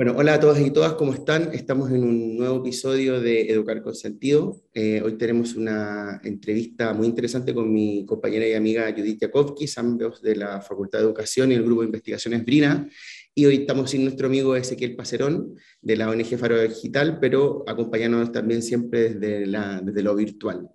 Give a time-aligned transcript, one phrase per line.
[0.00, 1.52] Bueno, hola a todas y todas, ¿cómo están?
[1.52, 4.62] Estamos en un nuevo episodio de Educar con Sentido.
[4.72, 10.22] Eh, hoy tenemos una entrevista muy interesante con mi compañera y amiga Judith Jakovkis, ambos
[10.22, 12.88] de la Facultad de Educación y el Grupo de Investigaciones Brina.
[13.34, 18.30] Y hoy estamos sin nuestro amigo Ezequiel Pacerón, de la ONG Faro Digital, pero acompañándonos
[18.30, 20.68] también siempre desde lo virtual.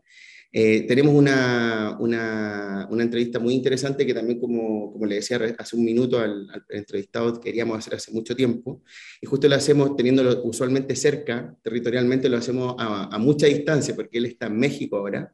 [0.55, 5.75] Eh, tenemos una, una, una, entrevista muy interesante que también, como, como le decía hace
[5.75, 8.83] un minuto al, al, entrevistado, queríamos hacer hace mucho tiempo.
[9.19, 14.19] Y justo lo hacemos teniéndolo usualmente cerca, territorialmente lo hacemos a, a mucha distancia, porque
[14.19, 15.33] él está en México ahora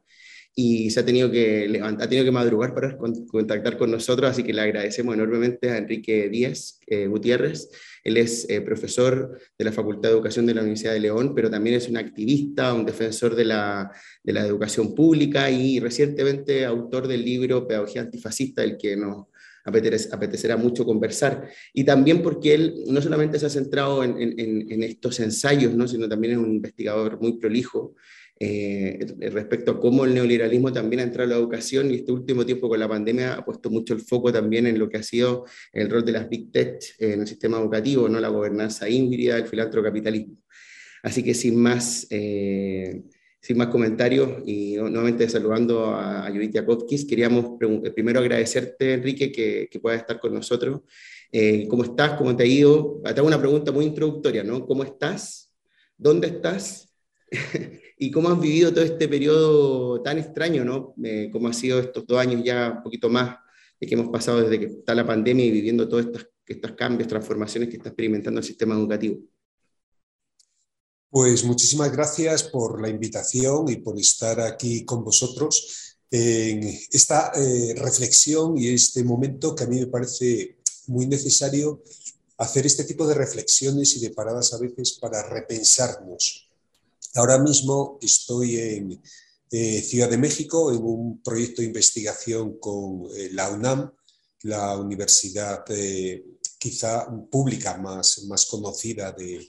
[0.54, 4.42] y se ha tenido que levantar, ha tenido que madrugar para contactar con nosotros, así
[4.42, 7.70] que le agradecemos enormemente a Enrique Díaz eh, Gutiérrez.
[8.02, 11.50] Él es eh, profesor de la Facultad de Educación de la Universidad de León, pero
[11.50, 13.90] también es un activista, un defensor de la,
[14.22, 19.26] de la educación pública y recientemente autor del libro Pedagogía Antifascista, el que nos
[19.64, 21.48] apetecerá mucho conversar.
[21.72, 25.86] Y también porque él no solamente se ha centrado en, en, estos ensayos, ¿no?
[25.86, 27.94] sino también es un investigador muy prolijo
[28.42, 28.98] eh,
[29.32, 32.70] respecto a cómo el neoliberalismo también ha entrado a la educación y este último tiempo
[32.70, 35.90] con la pandemia ha puesto mucho el foco también en lo que ha sido el
[35.90, 40.38] rol de las Big Tech en el sistema educativo, no la gobernanza híbrida, el filantro-capitalismo.
[41.02, 43.02] Así que sin más, eh,
[43.42, 49.30] sin más comentarios y nuevamente saludando a, a Judith Jakovkis, queríamos eh, primero agradecerte, Enrique,
[49.30, 50.80] que, que puedas estar con nosotros.
[51.30, 52.12] Eh, ¿Cómo estás?
[52.12, 53.02] ¿Cómo te ha ido?
[53.04, 54.66] Te hago una pregunta muy introductoria, ¿no?
[54.66, 55.52] ¿Cómo estás?
[55.98, 56.90] ¿Dónde estás?
[58.02, 60.94] y cómo has vivido todo este periodo tan extraño, ¿no?
[61.04, 63.36] Eh, cómo ha sido estos dos años ya un poquito más
[63.78, 67.68] de que hemos pasado desde que está la pandemia y viviendo todos estos, cambios, transformaciones
[67.68, 69.20] que está experimentando el sistema educativo.
[71.10, 77.74] Pues muchísimas gracias por la invitación y por estar aquí con vosotros en esta eh,
[77.76, 80.56] reflexión y este momento que a mí me parece
[80.86, 81.82] muy necesario
[82.38, 86.49] hacer este tipo de reflexiones y de paradas a veces para repensarnos
[87.14, 89.02] Ahora mismo estoy en
[89.50, 93.90] eh, Ciudad de México en un proyecto de investigación con eh, la UNAM,
[94.42, 96.24] la universidad eh,
[96.56, 99.44] quizá pública más, más conocida de,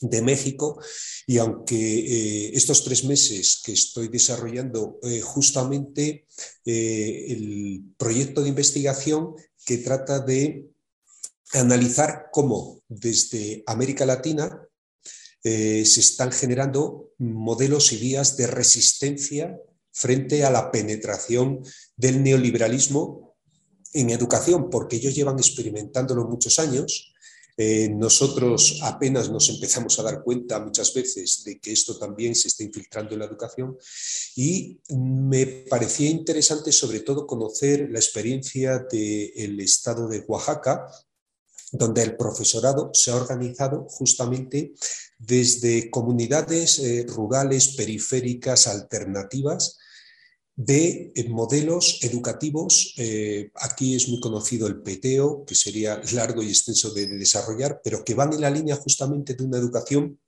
[0.00, 0.80] de México.
[1.26, 6.26] Y aunque estos tres meses que estoy desarrollando justamente
[6.64, 10.68] el proyecto de investigación que trata de
[11.52, 14.68] analizar cómo desde América Latina
[15.44, 19.58] eh, se están generando modelos y vías de resistencia
[19.92, 21.62] frente a la penetración
[21.96, 23.36] del neoliberalismo
[23.92, 27.12] en educación, porque ellos llevan experimentándolo muchos años.
[27.58, 32.48] Eh, nosotros apenas nos empezamos a dar cuenta muchas veces de que esto también se
[32.48, 33.76] está infiltrando en la educación
[34.34, 40.86] y me parecía interesante sobre todo conocer la experiencia del estado de Oaxaca,
[41.72, 44.74] donde el profesorado se ha organizado justamente
[45.18, 49.78] desde comunidades eh, rurales, periféricas, alternativas,
[50.54, 52.94] de eh, modelos educativos.
[52.98, 58.04] Eh, aquí es muy conocido el PTO, que sería largo y extenso de, desarrollar, pero
[58.04, 60.20] que van en la línea justamente de una educación,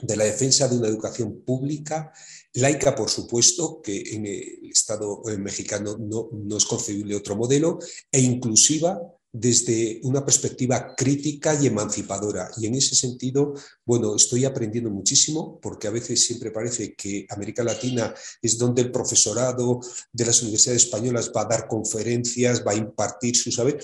[0.00, 2.12] de la defensa de una educación pública,
[2.54, 7.78] laica, por supuesto, que en el Estado mexicano no, no es concebible otro modelo,
[8.10, 8.98] e inclusiva
[9.32, 12.50] desde una perspectiva crítica y emancipadora.
[12.56, 13.54] Y en ese sentido,
[13.84, 18.90] bueno, estoy aprendiendo muchísimo porque a veces siempre parece que América Latina es donde el
[18.90, 19.80] profesorado
[20.12, 23.82] de las universidades españolas va a dar conferencias, va a impartir su saber.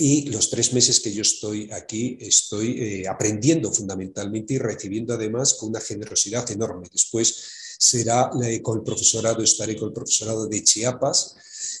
[0.00, 5.54] Y los tres meses que yo estoy aquí estoy eh, aprendiendo fundamentalmente y recibiendo además
[5.54, 6.86] con una generosidad enorme.
[6.92, 11.36] Después será eh, con el profesorado, estaré con el profesorado de Chiapas,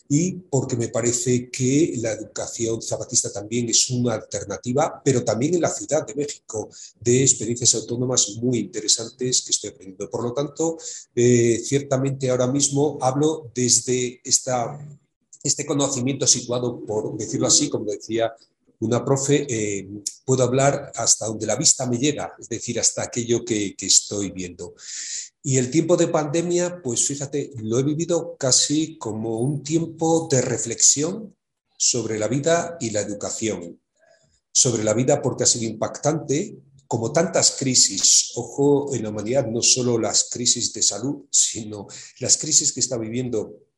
[0.08, 5.60] y porque me parece que la educación zapatista también es una alternativa, pero también en
[5.60, 10.10] la Ciudad de México, de experiencias autónomas muy interesantes que estoy aprendiendo.
[10.10, 10.78] Por lo tanto,
[11.14, 14.78] eh, ciertamente ahora mismo hablo desde esta,
[15.42, 18.32] este conocimiento situado, por decirlo así, como decía
[18.80, 19.88] una profe, eh,
[20.24, 24.30] puedo hablar hasta donde la vista me llega, es decir, hasta aquello que, que estoy
[24.30, 24.74] viendo.
[25.42, 30.42] Y el tiempo de pandemia, pues fíjate, lo he vivido casi como un tiempo de
[30.42, 31.36] reflexión
[31.76, 33.80] sobre la vida y la educación.
[34.52, 36.58] Sobre la vida porque ha sido impactante,
[36.88, 38.32] como tantas crisis.
[38.34, 41.86] Ojo, en la humanidad no solo las crisis de salud, sino
[42.18, 43.68] las crisis que está viviendo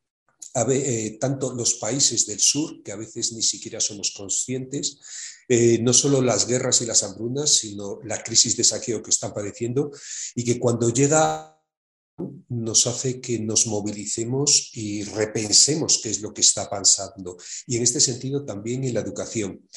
[0.69, 4.99] eh, tanto los países del sur, que a veces ni siquiera somos conscientes,
[5.47, 9.33] eh, no solo las guerras y las hambrunas, sino la crisis de saqueo que están
[9.33, 9.91] padeciendo
[10.35, 11.57] y que cuando llega
[12.49, 17.37] nos hace que nos movilicemos y repensemos qué es lo que está pasando.
[17.65, 19.67] Y en este sentido también en la educación.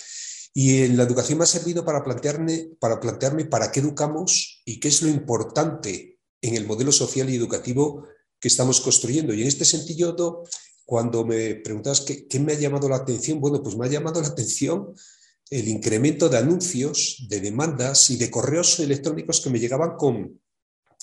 [0.53, 4.79] Y en la educación me ha servido para plantearme, para plantearme para qué educamos y
[4.79, 8.07] qué es lo importante en el modelo social y educativo
[8.39, 9.35] que estamos construyendo.
[9.35, 10.45] Y en este sentido,
[10.85, 14.21] cuando me preguntas qué, qué me ha llamado la atención, bueno, pues me ha llamado
[14.21, 14.95] la atención
[15.51, 20.41] el incremento de anuncios, de demandas y de correos electrónicos que me llegaban con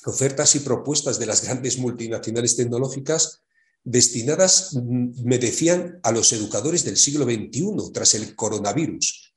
[0.05, 3.43] ofertas y propuestas de las grandes multinacionales tecnológicas
[3.83, 9.33] destinadas, mm, me decían, a los educadores del siglo XXI tras el coronavirus.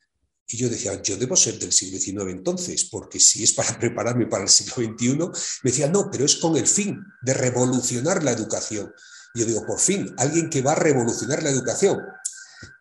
[0.46, 4.26] Y yo decía, yo debo ser del siglo XIX entonces, porque si es para prepararme
[4.26, 8.32] para el siglo XXI, me decía, no, pero es con el fin de revolucionar la
[8.32, 8.92] educación.
[9.34, 11.98] Y yo digo, por fin, alguien que va a revolucionar la educación.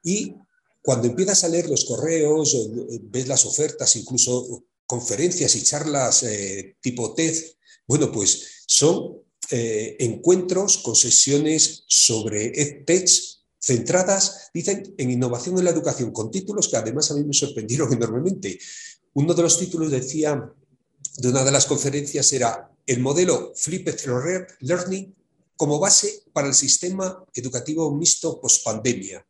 [0.04, 0.36] Y
[0.84, 6.76] cuando empiezas a leer los correos, eh, ves las ofertas, incluso conferencias y charlas eh,
[6.82, 7.36] tipo TED,
[7.88, 9.18] bueno, pues son
[9.50, 13.10] eh, encuentros con sesiones sobre EdTech
[13.62, 17.92] centradas, dicen, en innovación en la educación, con títulos que además a mí me sorprendieron
[17.94, 18.60] enormemente.
[19.14, 20.52] Uno de los títulos decía,
[21.18, 24.02] de una de las conferencias era el modelo Flipped
[24.60, 25.16] Learning
[25.56, 29.26] como base para el sistema educativo mixto post-pandemia.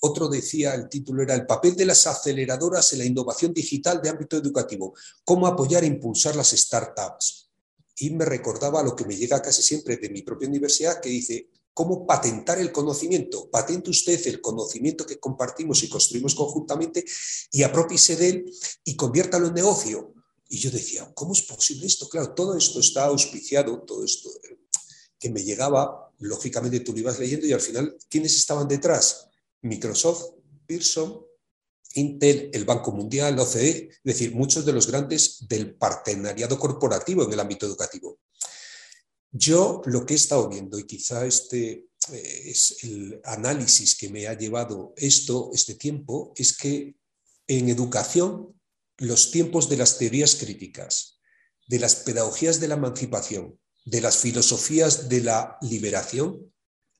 [0.00, 4.08] Otro decía, el título era El papel de las aceleradoras en la innovación digital de
[4.08, 4.94] ámbito educativo,
[5.24, 7.50] cómo apoyar e impulsar las startups.
[7.98, 11.48] Y me recordaba lo que me llega casi siempre de mi propia universidad, que dice,
[11.76, 13.50] cómo patentar el conocimiento.
[13.50, 17.04] Patente usted el conocimiento que compartimos y construimos conjuntamente
[17.52, 18.52] y apropiese de él
[18.82, 20.14] y conviértalo en negocio.
[20.48, 22.08] Y yo decía, ¿cómo es posible esto?
[22.08, 24.58] Claro, todo esto está auspiciado, todo esto eh,
[25.18, 29.28] que me llegaba, lógicamente tú lo ibas leyendo y al final, ¿quiénes estaban detrás?
[29.66, 30.34] Microsoft,
[30.66, 31.26] Pearson,
[31.94, 37.32] Intel, el Banco Mundial, OCDE, es decir, muchos de los grandes del partenariado corporativo en
[37.32, 38.18] el ámbito educativo.
[39.30, 44.26] Yo lo que he estado viendo, y quizá este eh, es el análisis que me
[44.26, 46.96] ha llevado esto, este tiempo, es que
[47.46, 48.54] en educación
[48.98, 51.20] los tiempos de las teorías críticas,
[51.68, 56.52] de las pedagogías de la emancipación, de las filosofías de la liberación,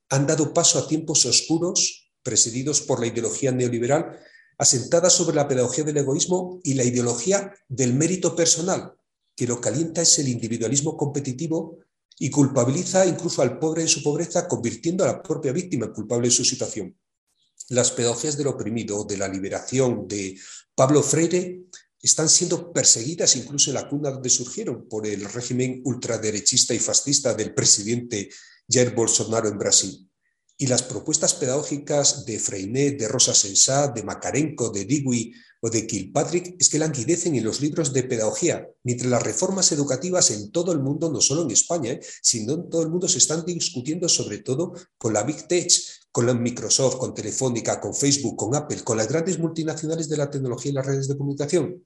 [0.09, 4.19] han dado paso a tiempos oscuros presididos por la ideología neoliberal,
[4.59, 8.95] asentada sobre la pedagogía del egoísmo y la ideología del mérito personal,
[9.37, 11.79] que lo calienta es el individualismo competitivo
[12.19, 16.27] y culpabiliza incluso al pobre en su pobreza, convirtiendo a la propia víctima en culpable
[16.27, 16.99] de su situación.
[17.69, 20.37] Las pedagogías del oprimido, de la liberación de
[20.75, 21.63] Pablo Freire,
[22.03, 27.35] están siendo perseguidas incluso en la cuna donde surgieron por el régimen ultraderechista y fascista
[27.35, 28.31] del presidente
[28.69, 30.06] Jair Bolsonaro en Brasil.
[30.59, 35.87] Y las propuestas pedagógicas de Freinet, de Rosa Sensat, de Makarenko, de Dewey o de
[35.87, 40.73] Kilpatrick es que languidecen en los libros de pedagogía, mientras las reformas educativas en todo
[40.73, 42.01] el mundo, no solo en España, ¿eh?
[42.23, 45.71] sino en todo el mundo, se están discutiendo sobre todo con la Big Tech,
[46.11, 50.31] con la Microsoft, con Telefónica, con Facebook, con Apple, con las grandes multinacionales de la
[50.31, 51.85] tecnología y las redes de comunicación.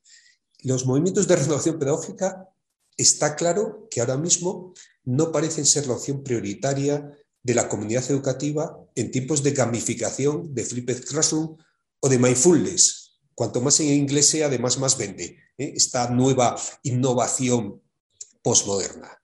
[0.63, 2.49] Los movimientos de renovación pedagógica
[2.97, 4.75] está claro que ahora mismo
[5.05, 10.65] no parecen ser la opción prioritaria de la comunidad educativa en tiempos de gamificación, de
[10.65, 11.57] flipped classroom
[12.01, 13.21] o de mindfulness.
[13.35, 15.73] Cuanto más en inglés sea, además más vende ¿eh?
[15.75, 17.81] esta nueva innovación
[18.43, 19.21] postmoderna.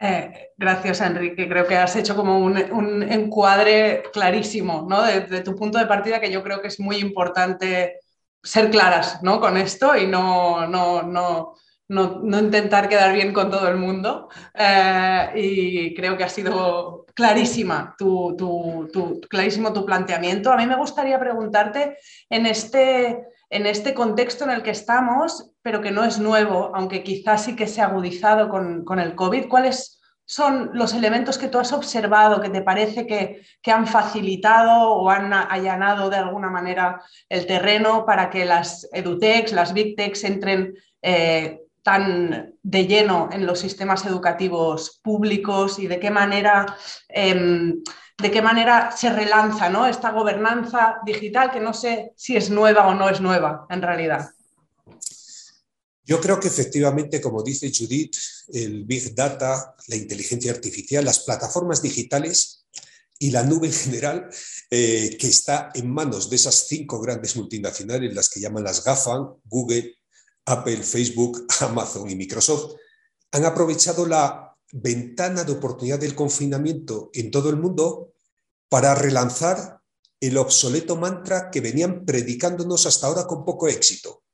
[0.00, 1.48] Eh, gracias, Enrique.
[1.48, 5.02] Creo que has hecho como un, encuadre clarísimo ¿no?
[5.02, 8.00] de, tu punto de partida, que yo creo que es muy importante
[8.42, 9.40] ser claras ¿no?
[9.40, 11.54] con esto y no, no,
[11.94, 14.28] no, intentar quedar bien con todo el mundo.
[14.54, 18.36] Eh, y creo que ha sido clarísima tu,
[19.28, 20.52] clarísimo tu planteamiento.
[20.52, 21.98] A mí me gustaría preguntarte
[22.28, 27.02] en este, en este contexto en el que estamos, pero que no es nuevo, aunque
[27.02, 31.48] quizás sí que se ha agudizado con, con el COVID, ¿cuáles son los elementos que
[31.48, 37.02] tú has observado que te parece que, han facilitado o han allanado de alguna manera
[37.28, 43.44] el terreno para que las edutechs, las big techs entren eh, tan de lleno en
[43.46, 46.64] los sistemas educativos públicos y de qué manera,
[47.08, 47.82] em,
[48.16, 49.86] de qué manera se relanza ¿no?
[49.86, 54.30] esta gobernanza digital que no sé si es nueva o no es nueva en realidad.
[56.06, 58.16] Yo creo que efectivamente, como dice Judith,
[58.52, 62.64] el Big Data, la inteligencia artificial, las plataformas digitales
[63.18, 64.28] y la nube en general,
[64.70, 69.34] eh, que está en manos de esas cinco grandes multinacionales, las que llaman las GAFAM,
[69.44, 69.96] Google,
[70.46, 72.76] Apple, Facebook, Amazon y Microsoft,
[73.32, 78.12] han aprovechado la ventana de oportunidad del confinamiento en todo el mundo
[78.68, 79.80] para relanzar
[80.20, 84.24] el obsoleto mantra que venían predicándonos hasta ahora con poco éxito.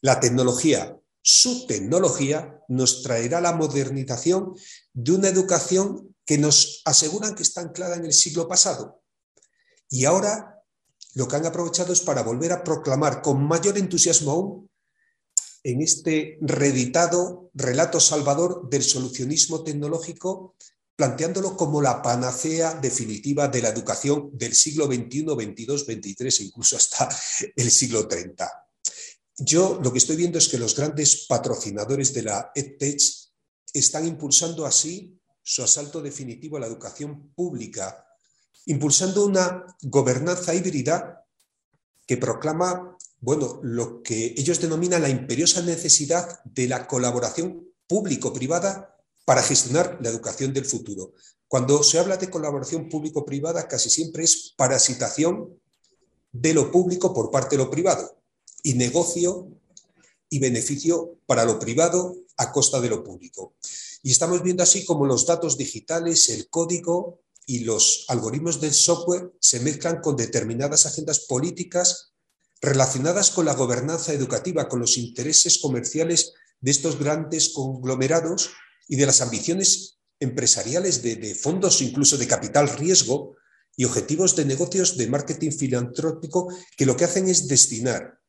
[0.00, 4.54] La tecnología, su tecnología, nos traerá la modernización
[4.92, 9.02] de una educación que nos aseguran que está anclada en el siglo pasado.
[9.88, 10.62] Y ahora
[11.14, 14.69] lo que han aprovechado es para volver a proclamar con mayor entusiasmo aún
[15.62, 20.54] en este reeditado relato salvador del solucionismo tecnológico,
[20.96, 26.76] planteándolo como la panacea definitiva de la educación del siglo XXI, XXII, XXIII e incluso
[26.76, 27.08] hasta
[27.56, 28.48] el siglo 30.
[29.38, 33.00] Yo lo que estoy viendo es que los grandes patrocinadores de la EdTech
[33.72, 38.06] están impulsando así su asalto definitivo a la educación pública,
[38.66, 41.26] impulsando una gobernanza híbrida
[42.06, 48.96] que proclama bueno, lo que ellos denominan la imperiosa necesidad de la colaboración público-privada
[49.26, 51.12] para gestionar la educación del futuro.
[51.46, 55.60] Cuando se habla de colaboración público-privada, casi siempre es parasitación
[56.32, 58.16] de lo público por parte de lo privado
[58.62, 59.48] y negocio
[60.28, 63.54] y beneficio para lo privado a costa de lo público.
[64.02, 69.32] Y estamos viendo así como los datos digitales, el código y los algoritmos del software
[69.40, 72.09] se mezclan con determinadas agendas políticas
[72.60, 78.50] relacionadas con la gobernanza educativa, con los intereses comerciales de estos grandes conglomerados
[78.86, 83.36] y de las ambiciones empresariales de, fondos, incluso de capital riesgo
[83.76, 88.20] y objetivos de negocios de marketing filantrópico que lo que hacen es destinar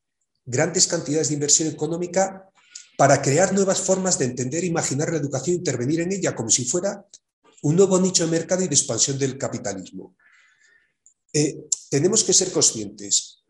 [0.45, 2.49] grandes cantidades de inversión económica
[2.97, 6.63] para crear nuevas formas de entender e imaginar la educación intervenir en ella como si
[6.65, 7.05] fuera
[7.63, 10.15] un nuevo nicho de mercado y de expansión del capitalismo.
[11.33, 13.40] Eh, tenemos que ser conscientes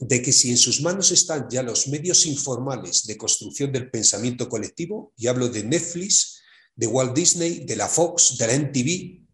[0.00, 4.48] de que si en sus manos están ya los medios informales de construcción del pensamiento
[4.48, 6.40] colectivo, y hablo de Netflix,
[6.74, 9.26] de Walt Disney, de la Fox, de la MTV,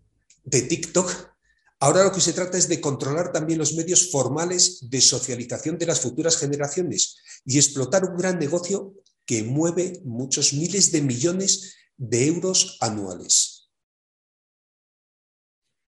[0.44, 1.08] de TikTok,
[1.78, 5.86] ahora lo que se trata es de controlar también los medios formales de socialización de
[5.86, 8.94] las futuras generaciones y explotar un gran negocio
[9.24, 13.70] que mueve muchos miles de millones de euros anuales.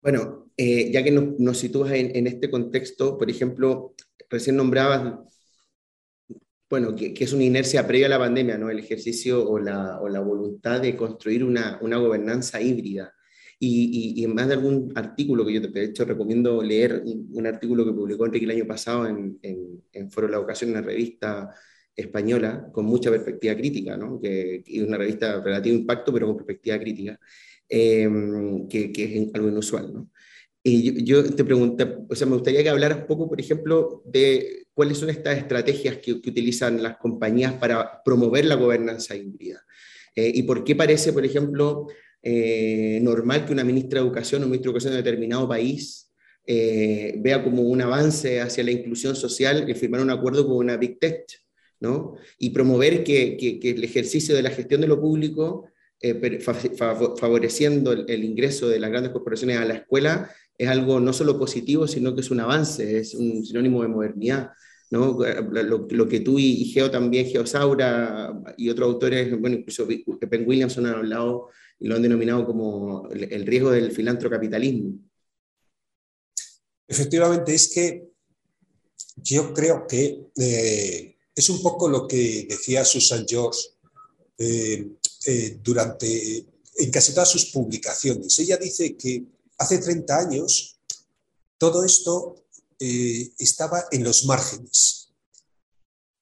[0.00, 3.94] Bueno, eh, ya que nos, sitúas en, este contexto, por ejemplo,
[4.30, 5.18] recién nombrabas,
[6.70, 8.70] bueno, que, es una inercia previa a la pandemia, ¿no?
[8.70, 13.12] El ejercicio o la, voluntad de construir una, gobernanza híbrida.
[13.58, 17.84] Y, en más de algún artículo que yo te de hecho recomiendo leer, un, artículo
[17.84, 21.50] que publicó Enrique el año pasado en, en, Foro de la Educación, una revista
[21.94, 24.20] española con mucha perspectiva crítica, ¿no?
[24.20, 27.20] que, es una revista de relativo impacto, pero con perspectiva crítica,
[27.68, 28.08] eh,
[28.70, 29.92] que, que, es algo inusual.
[29.92, 30.10] ¿no?
[30.62, 34.66] Y yo, te pregunté, o sea, me gustaría que hablaras un poco, por ejemplo, de
[34.74, 39.64] cuáles son estas estrategias que, utilizan las compañías para promover la gobernanza híbrida.
[40.14, 41.86] Eh, y por qué parece, por ejemplo,
[42.22, 46.12] eh, normal que una ministra de Educación o un ministro de Educación de determinado país
[46.46, 50.76] eh, vea como un avance hacia la inclusión social que firmar un acuerdo con una
[50.76, 51.24] Big Tech,
[51.80, 52.16] ¿no?
[52.38, 55.66] Y promover que, que, el ejercicio de la gestión de lo público
[57.18, 61.38] favoreciendo el, el, ingreso de las grandes corporaciones a la escuela es algo no solo
[61.38, 64.50] positivo, sino que es un avance, es un sinónimo de modernidad.
[64.90, 65.18] ¿no?
[65.18, 70.96] Lo, que tú y, Geo también, Geosaura y otros autores, bueno, incluso Penn Williamson han
[70.96, 71.48] hablado
[71.78, 74.98] y lo han denominado como el, riesgo del filantrocapitalismo.
[76.86, 78.10] Efectivamente, es que
[79.16, 83.60] yo creo que eh, es un poco lo que decía Susan George
[84.36, 84.90] eh,
[85.26, 86.44] eh, durante
[86.76, 88.38] en casi todas sus publicaciones.
[88.38, 89.24] Ella dice que
[89.60, 90.80] Hace 30 años,
[91.58, 92.46] todo esto
[92.78, 95.12] eh, estaba en los márgenes.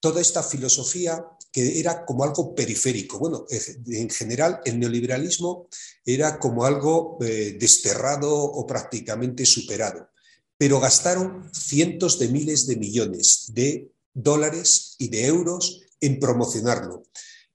[0.00, 3.20] Toda esta filosofía que era como algo periférico.
[3.20, 3.46] Bueno,
[3.86, 5.68] en general el neoliberalismo
[6.04, 10.08] era como algo eh, desterrado o prácticamente superado,
[10.56, 17.04] pero gastaron cientos de miles de millones de dólares y de euros en promocionarlo.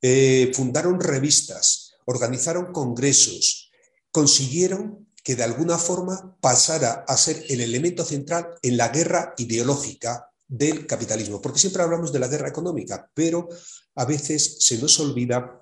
[0.02, 3.70] Eh, fundaron revistas, organizaron congresos,
[4.12, 10.30] consiguieron que de alguna forma pasara a ser el elemento central en la guerra ideológica
[10.48, 13.48] del capitalismo, porque siempre hablamos de la guerra económica, pero
[13.96, 15.60] a veces se nos olvida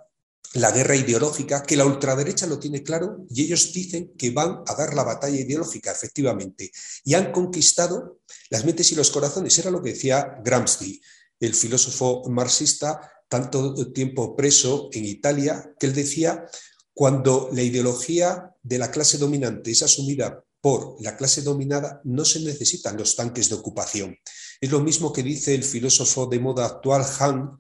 [0.54, 4.76] la guerra ideológica, que la ultraderecha lo tiene claro y ellos dicen que van a
[4.76, 6.72] dar la batalla ideológica, efectivamente,
[7.06, 9.58] y han conquistado las mentes y los corazones.
[9.60, 11.02] Era lo que decía Gramsci,
[11.40, 13.00] el filósofo marxista,
[13.30, 16.46] tanto tiempo preso en Italia, que él decía,
[16.94, 22.40] cuando la ideología de la clase dominante es asumida por la clase dominada, no se
[22.40, 24.18] necesitan los tanques de ocupación.
[24.60, 27.60] Es lo mismo que dice el filósofo de moda actual, Han,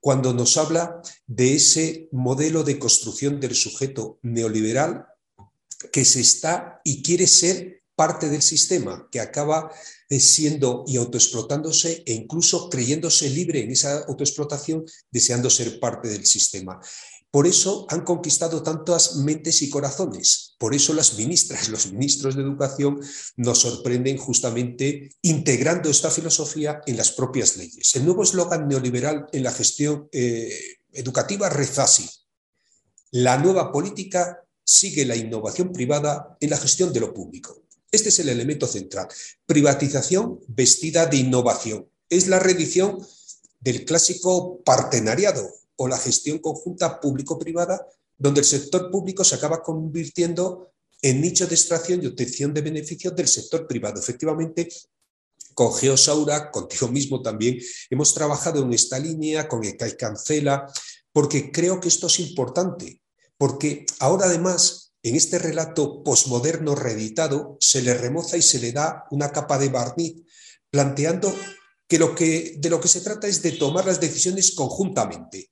[0.00, 5.06] cuando nos habla de ese modelo de construcción del sujeto neoliberal
[5.92, 9.70] que se está y quiere ser parte del sistema, que acaba
[10.08, 16.26] eh, siendo y autoexplotándose e incluso creyéndose libre en esa autoexplotación, deseando ser parte del
[16.26, 16.80] sistema.
[17.32, 20.54] Por eso han conquistado tantas mentes y corazones.
[20.58, 23.00] Por eso las ministras, los ministros de educación
[23.36, 27.96] nos sorprenden justamente integrando esta filosofía en las propias leyes.
[27.96, 32.06] El nuevo eslogan neoliberal en la gestión eh, educativa reza así.
[33.12, 37.62] La nueva política sigue la innovación privada en la gestión de lo público.
[37.90, 39.08] Este es el elemento central.
[39.46, 41.88] Privatización vestida de innovación.
[42.10, 42.98] Es la reedición
[43.60, 47.86] del clásico partenariado o la gestión conjunta público-privada,
[48.18, 53.14] donde el sector público se acaba convirtiendo en nicho de extracción y obtención de beneficios
[53.16, 53.98] del sector privado.
[53.98, 54.68] Efectivamente,
[55.54, 57.58] con Geosaura, contigo mismo también,
[57.90, 60.66] hemos trabajado en esta línea, con el CAI Cancela,
[61.12, 63.02] porque creo que esto es importante,
[63.36, 69.04] porque ahora además, en este relato posmoderno reeditado, se le remoza y se le da
[69.10, 70.22] una capa de barniz,
[70.70, 71.34] planteando
[71.86, 75.51] que, lo que de lo que se trata es de tomar las decisiones conjuntamente,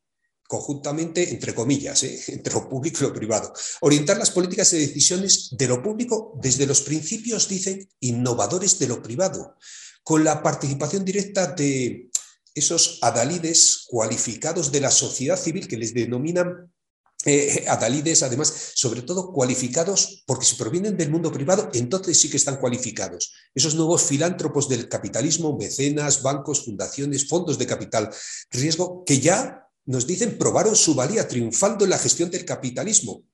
[0.50, 2.20] conjuntamente, entre comillas, ¿eh?
[2.34, 3.52] entre lo público y lo privado.
[3.82, 9.00] Orientar las políticas y decisiones de lo público desde los principios, dicen, innovadores de lo
[9.00, 9.54] privado,
[10.02, 12.10] con la participación directa de
[12.52, 16.72] esos adalides cualificados de la sociedad civil que les denominan
[17.26, 22.38] eh, adalides, además, sobre todo cualificados, porque si provienen del mundo privado, entonces sí que
[22.38, 23.32] están cualificados.
[23.54, 28.10] Esos nuevos filántropos del capitalismo, mecenas, bancos, fundaciones, fondos de capital
[28.50, 33.24] riesgo, que ya nos dicen, probaron su valía triunfando en la gestión del capitalismo,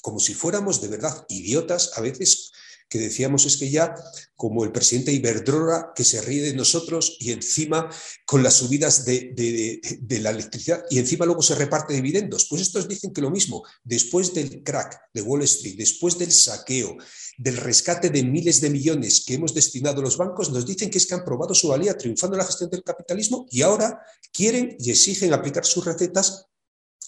[0.00, 2.50] como si fuéramos de verdad idiotas a veces
[2.88, 3.94] que decíamos es que ya
[4.34, 7.90] como el presidente Iberdrola que se ríe de nosotros y encima
[8.24, 9.80] con las subidas de,
[10.20, 12.46] la electricidad y encima luego se reparte dividendos.
[12.48, 16.96] Pues estos dicen que lo mismo, después del crack de Wall Street, después del saqueo,
[17.36, 20.98] del rescate de miles de millones que hemos destinado a los bancos, nos dicen que
[20.98, 24.00] es que han probado su valía triunfando en la gestión del capitalismo y ahora
[24.32, 26.46] quieren y exigen aplicar sus recetas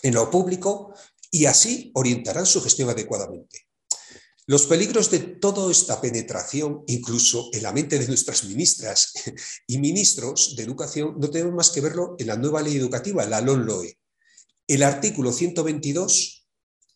[0.03, 0.95] en lo público
[1.31, 3.70] y así orientarán su gestión adecuadamente.
[4.47, 9.13] Los peligros de toda esta penetración, incluso en la mente de nuestras ministras
[9.67, 13.41] y ministros de educación, no tenemos más que verlo en la nueva ley educativa, la
[13.41, 13.99] LONLOE.
[14.67, 16.47] El artículo 122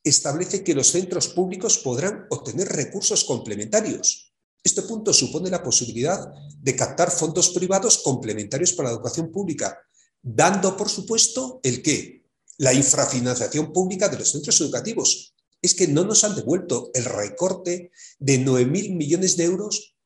[0.02, 4.32] establece que los centros públicos podrán obtener recursos complementarios.
[4.62, 9.78] Este punto supone la posibilidad de captar fondos privados complementarios para la educación pública,
[10.22, 12.24] dando por supuesto el qué?
[12.58, 15.33] La infrafinanciación pública de los centros educativos,
[15.64, 19.96] es que no nos han devuelto el recorte de 9.000 millones de euros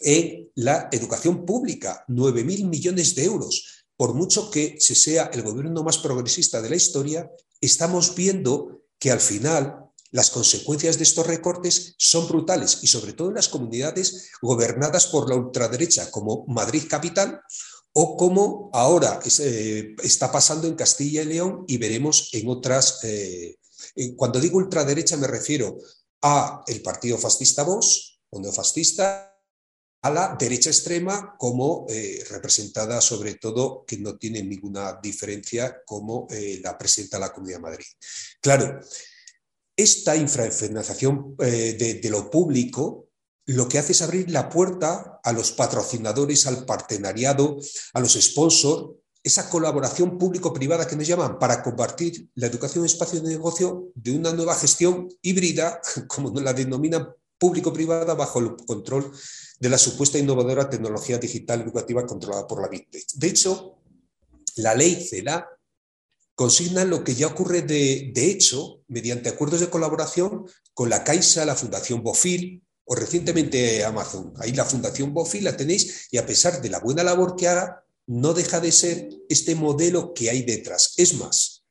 [0.00, 3.86] en la educación pública, 9.000 millones de euros.
[3.96, 9.10] Por mucho que se sea el gobierno más progresista de la historia, estamos viendo que
[9.10, 14.30] al final las consecuencias de estos recortes son brutales y sobre todo en las comunidades
[14.42, 17.40] gobernadas por la ultraderecha como Madrid Capital
[17.92, 23.59] o como ahora eh, está pasando en Castilla y León y veremos en otras eh,
[24.16, 25.78] cuando digo ultraderecha me refiero
[26.22, 29.30] a el partido fascista Vox, o neofascista,
[30.02, 36.26] a la derecha extrema como eh, representada sobre todo, que no tiene ninguna diferencia, como
[36.30, 37.86] eh, la presenta la Comunidad de Madrid.
[38.40, 38.80] Claro,
[39.76, 43.08] esta infrafinanciación eh, de, lo público
[43.46, 47.58] lo que hace es abrir la puerta a los patrocinadores, al partenariado,
[47.92, 53.20] a los sponsors, esa colaboración público-privada que nos llaman para compartir la educación en espacio
[53.20, 59.12] de negocio de una nueva gestión híbrida, como la denominan público-privada, bajo el control
[59.58, 63.78] de la supuesta innovadora tecnología digital educativa controlada por la Big De hecho,
[64.56, 65.48] la ley CELA
[66.34, 71.44] consigna lo que ya ocurre de, de hecho mediante acuerdos de colaboración con la Caixa,
[71.44, 74.32] la Fundación Bofil o recientemente Amazon.
[74.38, 77.84] Ahí la Fundación Bofil la tenéis y a pesar de la buena labor que haga,
[78.06, 80.94] no deja de ser este modelo que hay detrás.
[80.96, 81.64] Es más,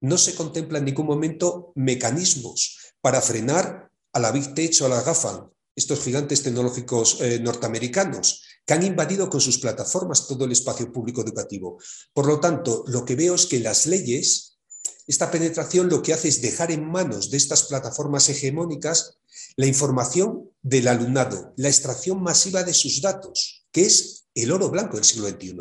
[0.00, 4.88] no se contempla en ningún momento mecanismos para frenar a la Big Tech o a
[4.88, 10.52] la GAFAM, estos gigantes tecnológicos eh, norteamericanos, que han invadido con sus plataformas todo el
[10.52, 11.78] espacio público educativo.
[12.12, 14.58] Por lo tanto, lo que veo es que las leyes,
[15.06, 19.18] esta penetración lo que hace es dejar en manos de estas plataformas hegemónicas
[19.56, 24.96] la información del alumnado, la extracción masiva de sus datos, que es el oro blanco
[24.96, 25.56] del siglo XXI,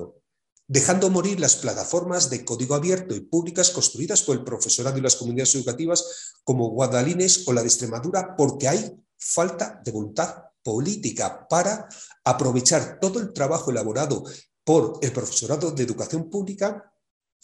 [0.67, 5.15] dejando morir las plataformas de código abierto y públicas construidas por el profesorado y las
[5.15, 11.87] comunidades educativas como Guadalines o la de Extremadura, porque hay falta de voluntad política para
[12.23, 14.23] aprovechar todo el trabajo elaborado
[14.63, 16.91] por el profesorado de educación pública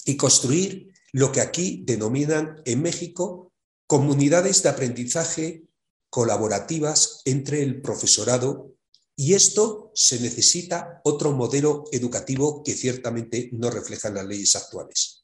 [0.06, 3.54] y construir lo que aquí denominan en México
[3.88, 5.67] comunidades de aprendizaje
[6.10, 8.74] colaborativas entre el profesorado
[9.21, 15.23] y esto se necesita otro modelo educativo que ciertamente no reflejan las leyes actuales.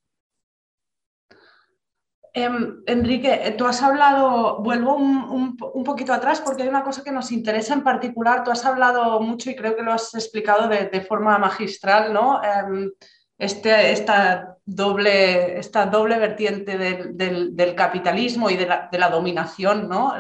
[2.32, 7.32] Em, Enrique, tú has hablado, vuelvo un, poquito atrás porque hay una cosa que nos
[7.32, 8.44] interesa en particular.
[8.44, 12.40] Tú has hablado mucho y creo que lo has explicado de, forma magistral, ¿no?
[12.44, 12.92] Em,
[13.40, 20.14] este, esta, doble, esta doble vertiente del, capitalismo y de la, dominación, ¿no?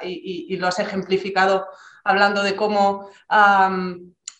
[0.00, 1.66] y, lo has ejemplificado
[2.04, 3.08] hablando de cómo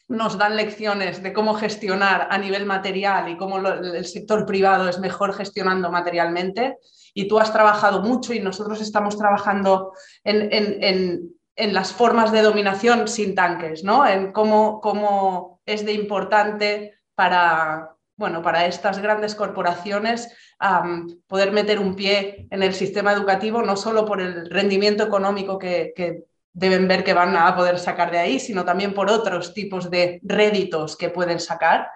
[0.08, 4.98] nos dan lecciones de cómo gestionar a nivel material y cómo el sector privado es
[4.98, 6.76] mejor gestionando materialmente
[7.14, 9.92] y tú has trabajado mucho y nosotros estamos trabajando
[10.24, 14.06] en, las formas de dominación sin tanques, ¿no?
[14.06, 20.34] En cómo, cómo es de importante para, bueno, para estas grandes corporaciones
[21.26, 26.24] poder meter un pie en el sistema educativo, no solo por el rendimiento económico que,
[26.52, 30.20] deben ver que van a poder sacar de ahí, sino también por otros tipos de
[30.22, 31.90] réditos que pueden sacar.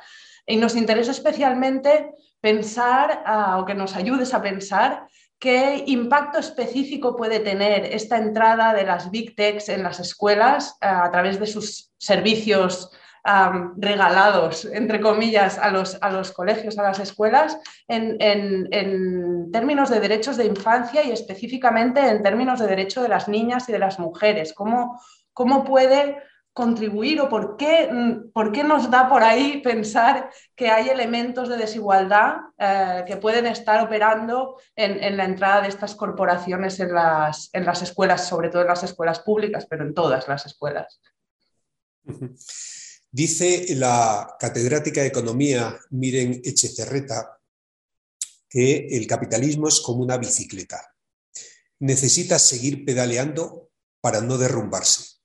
[0.47, 3.25] Y nos interesa especialmente pensar
[3.59, 5.07] o que nos ayudes a pensar
[5.39, 11.05] qué impacto específico puede tener esta entrada de las Big Techs en las escuelas ah,
[11.05, 12.91] a través de sus servicios
[13.77, 17.59] regalados, entre comillas, a los, a los, colegios, a las escuelas,
[17.89, 23.29] en, en, términos de derechos de infancia y específicamente en términos de derecho de las
[23.29, 24.53] niñas y de las mujeres.
[24.53, 25.01] ¿Cómo,
[25.33, 26.17] cómo puede
[26.57, 31.51] contribuir o por qué, mm, por qué nos da por ahí pensar que hay elementos
[31.51, 37.51] de desigualdad eh, que pueden estar operando en, la entrada de estas corporaciones en las,
[37.53, 40.99] en las escuelas, sobre todo en las escuelas públicas, pero en todas las escuelas.
[43.17, 47.41] Dice la catedrática de Economía Miren Echecerreta
[48.49, 50.95] que el capitalismo es como una bicicleta.
[51.79, 55.17] Necesita seguir pedaleando para no derrumbarse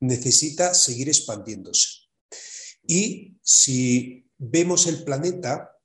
[0.00, 2.08] necesita seguir expandiéndose.
[2.82, 5.76] Y si vemos el planeta,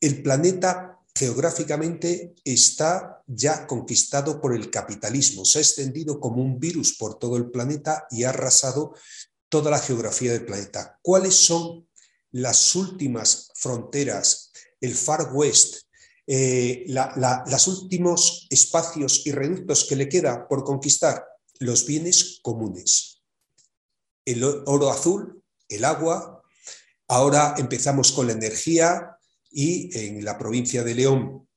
[0.00, 6.96] el planeta geográficamente está ya conquistado por el capitalismo, se ha extendido como un virus
[6.96, 8.94] por todo el planeta y ha arrasado
[9.48, 10.98] toda la geografía del planeta.
[11.02, 11.88] ¿Cuáles son
[12.32, 15.82] las últimas fronteras, el Far West,
[16.26, 21.24] eh, los últimos espacios y reductos que le queda por conquistar?
[21.58, 23.16] Los bienes comunes
[24.26, 26.42] el oro azul, el agua.
[27.08, 29.16] Ahora empezamos con la energía
[29.50, 31.48] y en la provincia de León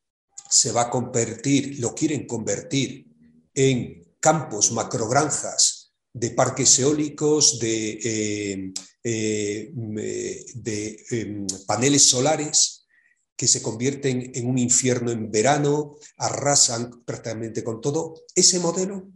[0.50, 3.08] se va a convertir, lo quieren convertir
[3.54, 5.79] en campos, macrogranjas
[6.14, 12.88] de parques eólicos, de, eh, eh, de em, paneles solares
[13.36, 18.26] que se convierten en un infierno en verano, arrasan prácticamente con todo.
[18.36, 19.10] Ese modelo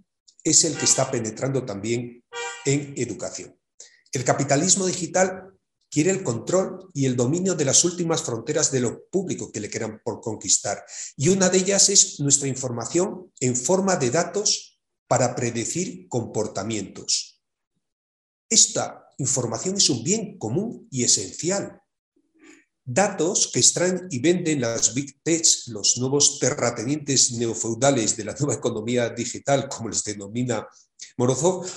[0.44, 2.24] es el que está penetrando también
[2.66, 3.58] en educación.
[4.12, 5.54] El capitalismo digital
[5.90, 9.70] quiere el control y el dominio de las últimas fronteras de lo público que le
[9.70, 10.84] quieran por conquistar.
[11.18, 14.73] Y una de ellas es nuestra información en forma de datos
[15.14, 17.40] para predecir comportamientos.
[18.50, 21.80] Esta información es un bien común y esencial.
[22.84, 28.56] Datos que extraen y venden las big techs, los nuevos terratenientes neofeudales de la nueva
[28.56, 30.68] economía digital, como les denomina
[31.18, 31.70] Morozov,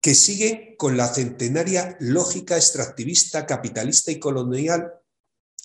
[0.00, 4.92] que siguen con la centenaria lógica extractivista, capitalista y colonial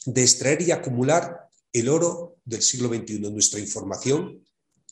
[0.08, 4.44] de extraer y acumular el oro del siglo XXI, nuestra información,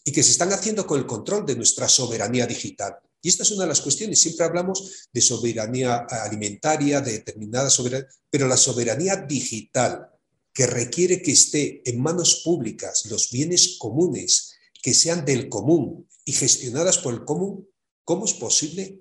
[0.04, 2.96] y que se están haciendo con el control de nuestra soberanía digital.
[3.22, 4.20] Y esta es una de las cuestiones.
[4.20, 10.10] Siempre hablamos de soberanía alimentaria, de determinada soberanía, pero la soberanía digital,
[10.54, 16.34] que requiere que esté en manos públicas los bienes comunes, que sean del común y
[16.34, 17.70] gestionadas por el común,
[18.04, 19.00] ¿cómo es posible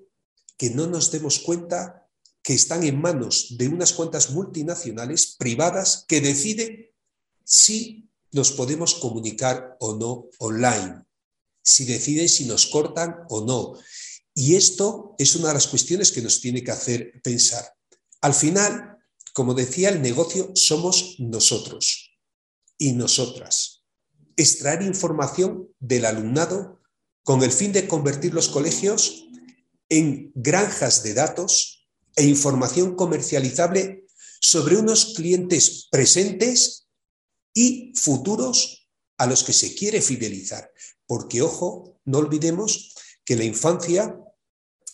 [0.57, 2.07] que no nos demos cuenta
[2.43, 6.89] que están en manos de unas cuantas multinacionales privadas que deciden
[7.43, 11.03] si nos podemos comunicar o no online,
[11.63, 13.73] si deciden si nos cortan o no.
[14.33, 17.65] Y esto es una de las cuestiones que nos tiene que hacer pensar.
[18.21, 18.97] Al final,
[19.33, 22.17] como decía, el negocio somos nosotros
[22.77, 23.83] y nosotras.
[24.37, 26.81] Extraer información del alumnado
[27.23, 29.25] con el fin de convertir los colegios
[29.89, 34.05] en granjas de datos e información comercializable
[34.39, 36.80] sobre unos clientes presentes
[37.53, 40.71] y futuros a los que se quiere fidelizar.
[41.05, 44.17] Porque, ojo, no olvidemos que la infancia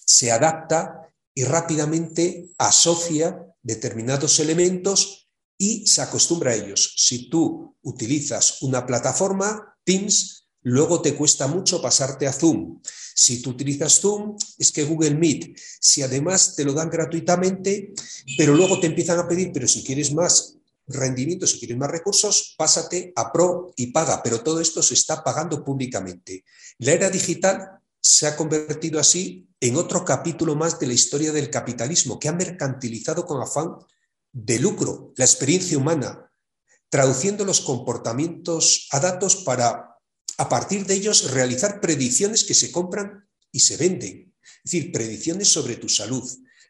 [0.06, 6.93] se adapta y rápidamente asocia determinados elementos y se acostumbra a ellos.
[6.98, 12.82] Si tú utilizas una plataforma, Teams, luego te cuesta mucho pasarte a Zoom.
[13.15, 17.93] Si tú utilizas Zoom, es que Google Meet, si además te lo dan gratuitamente,
[18.38, 20.57] pero luego te empiezan a pedir, pero si quieres más,
[20.88, 25.23] rendimiento, si quieres más recursos, pásate a Pro y paga, pero todo esto se está
[25.23, 26.45] pagando públicamente.
[26.80, 31.50] La era digital se ha convertido así en otro capítulo más de la historia del
[31.50, 33.76] capitalismo, que ha mercantilizado con afán
[34.32, 36.32] de lucro la experiencia humana,
[36.89, 39.97] traduciendo los comportamientos a datos para,
[40.38, 44.34] a partir de ellos, realizar predicciones que se compran y se venden.
[44.63, 46.23] Es decir, predicciones sobre tu salud,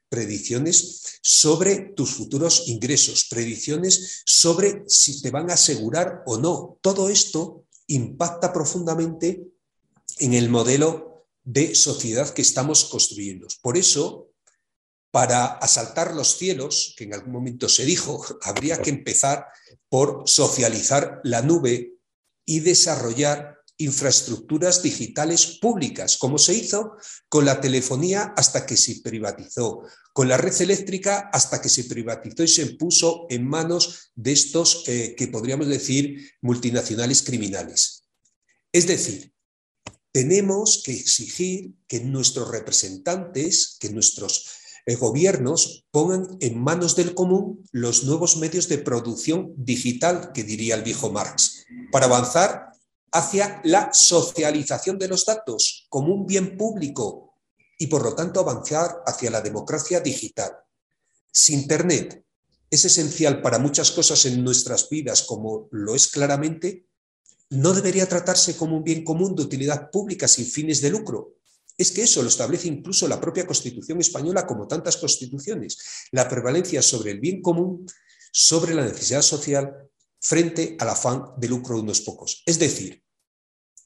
[0.09, 6.77] predicciones sobre tus futuros ingresos, predicciones sobre si te van a asegurar o no.
[6.81, 9.43] Todo esto impacta profundamente
[10.19, 13.47] en el modelo de sociedad que estamos construyendo.
[13.61, 14.29] Por eso,
[15.11, 19.45] para asaltar los cielos, que en algún momento se dijo, habría que empezar
[19.89, 21.93] por socializar la nube
[22.45, 26.93] y desarrollar infraestructuras digitales públicas, como se hizo
[27.29, 29.81] con la telefonía hasta que se privatizó,
[30.13, 34.83] con la red eléctrica hasta que se privatizó y se puso en manos de estos
[34.87, 38.05] eh, que podríamos decir multinacionales criminales.
[38.71, 39.33] Es decir,
[40.11, 44.47] tenemos que exigir que nuestros representantes, que nuestros
[44.87, 50.75] eh, gobiernos pongan en manos del común los nuevos medios de producción digital, que diría
[50.75, 52.66] el viejo Marx, para avanzar
[53.11, 57.35] hacia la socialización de los datos como un bien público
[57.79, 60.51] y por lo tanto avanzar hacia la democracia digital.
[61.31, 62.23] Si Internet
[62.69, 66.85] es esencial para muchas cosas en nuestras vidas como lo es claramente,
[67.49, 71.35] no debería tratarse como un bien común de utilidad pública sin fines de lucro.
[71.77, 75.77] Es que eso lo establece incluso la propia Constitución española como tantas constituciones,
[76.11, 77.85] la prevalencia sobre el bien común,
[78.31, 79.86] sobre la necesidad social
[80.19, 82.43] frente al afán de lucro de unos pocos.
[82.45, 83.03] Es decir,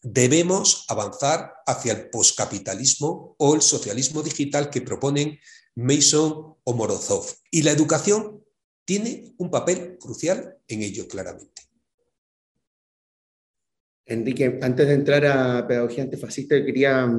[0.01, 5.39] debemos avanzar hacia el poscapitalismo o el socialismo digital que proponen
[5.75, 7.25] Mason o Morozov.
[7.51, 8.43] Y la educación
[8.85, 11.61] tiene un papel crucial en ello, claramente.
[14.05, 17.09] Enrique, antes de entrar a pedagogía antifascista, quería,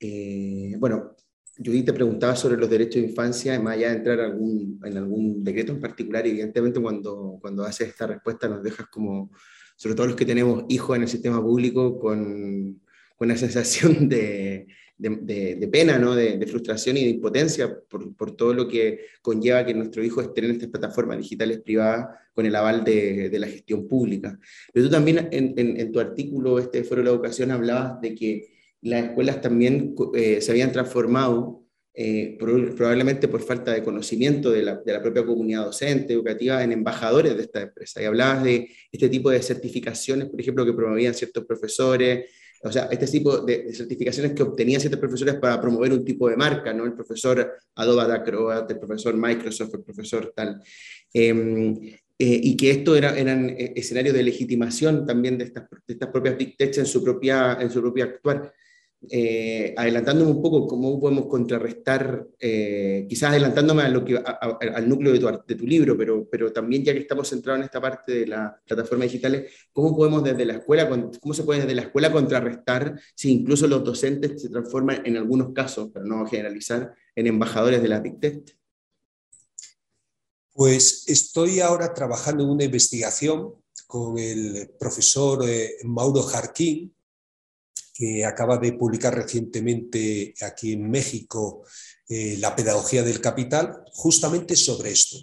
[0.00, 1.16] eh, bueno,
[1.62, 5.42] Judith te preguntaba sobre los derechos de infancia, más allá de entrar algún, en algún
[5.42, 9.30] decreto en particular, evidentemente cuando, cuando haces esta respuesta nos dejas como,
[9.76, 12.80] sobre todo los que tenemos hijos en el sistema público, con,
[13.16, 14.68] con una sensación de,
[14.98, 16.14] de, pena, ¿no?
[16.14, 20.44] de, frustración y de impotencia por, por, todo lo que conlleva que nuestro hijo esté
[20.44, 24.38] en estas plataformas digitales privadas con el aval de, la gestión pública.
[24.72, 28.57] Pero tú también en, en, tu artículo, este Foro de la Educación, hablabas de que
[28.82, 31.64] las escuelas también eh, se habían transformado,
[31.94, 36.72] eh, probablemente por falta de conocimiento de la, de la, propia comunidad docente, educativa, en
[36.72, 38.00] embajadores de esta empresa.
[38.00, 42.26] Y hablabas de este tipo de certificaciones, por ejemplo, que promovían ciertos profesores,
[42.62, 46.36] o sea, este tipo de, certificaciones que obtenían ciertos profesores para promover un tipo de
[46.36, 46.84] marca, ¿no?
[46.84, 50.60] El profesor Adobe Acrobat, el profesor Microsoft, el profesor tal.
[51.12, 51.74] Em,
[52.20, 56.36] eh, y que esto era, eran escenarios de legitimación también de estas, de estas propias
[56.36, 58.52] big en su propia, en su propia actuar.
[59.10, 65.12] Eh, adelantándome un poco cómo podemos contrarrestar, eh, quizás adelantándome a lo que, al núcleo
[65.12, 68.54] de tu, libro, pero, pero también ya que estamos centrados en esta parte de las
[68.66, 70.88] plataformas digitales, ¿cómo podemos desde la escuela,
[71.20, 75.52] cómo se puede desde la escuela contrarrestar si incluso los docentes se transforman en algunos
[75.52, 78.18] casos, pero no generalizar, en embajadores de la Big
[80.52, 83.54] Pues estoy ahora trabajando en una investigación
[83.86, 86.94] con el profesor eh, Mauro Jarquín,
[87.98, 91.64] que acaba de publicar recientemente aquí en México
[92.08, 95.18] eh, La pedagogía del capital, justamente sobre esto,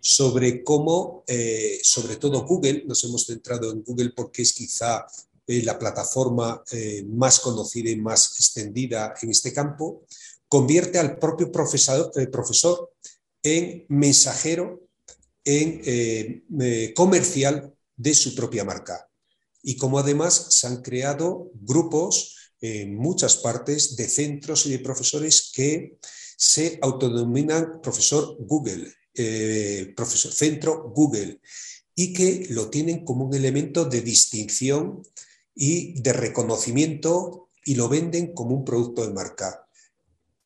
[0.00, 5.04] sobre cómo, eh, sobre todo Google, nos hemos centrado en Google porque es quizá
[5.46, 6.64] eh, la plataforma
[7.08, 10.06] más conocida y más extendida en este campo,
[10.48, 12.92] convierte al propio profesor, profesor
[13.42, 14.88] en mensajero,
[15.44, 16.42] en
[16.94, 19.05] comercial de su propia marca
[19.68, 25.50] y como además se han creado grupos en muchas partes de centros y de profesores
[25.52, 25.98] que
[26.36, 31.40] se autodenominan profesor Google, eh, profesor centro Google,
[31.96, 35.02] y que lo tienen como un elemento de distinción
[35.52, 39.66] y de reconocimiento y lo venden como un producto de marca.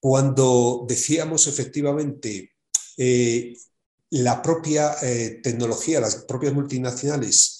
[0.00, 2.52] Cuando decíamos efectivamente
[2.96, 3.54] eh,
[4.08, 7.59] la propia eh, tecnología, las propias multinacionales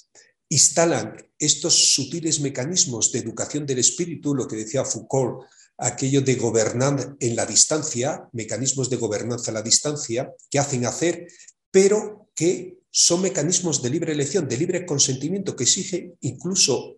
[0.50, 5.46] instalan estos sutiles mecanismos de educación del espíritu, lo que decía Foucault,
[5.78, 11.26] aquello de gobernar en la distancia, mecanismos de gobernanza a la distancia, que hacen hacer,
[11.70, 16.96] pero que son mecanismos de libre elección, de libre consentimiento, que exigen incluso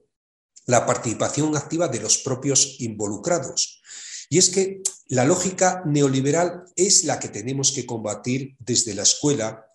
[0.67, 3.83] la participación activa de los propios involucrados.
[4.31, 9.67] Y es que la lógica neoliberal es la que tenemos que combatir desde la escuela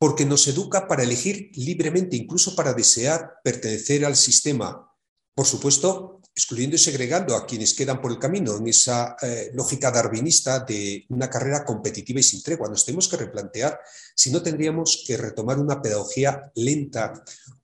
[0.00, 4.90] porque nos educa para elegir libremente, incluso para desear pertenecer al sistema.
[5.34, 9.90] Por supuesto, excluyendo y segregando a quienes quedan por el camino en esa eh, lógica
[9.90, 12.70] darwinista de una carrera competitiva y sin tregua.
[12.70, 13.78] Nos tenemos que replantear
[14.14, 17.12] si no tendríamos que retomar una pedagogía lenta,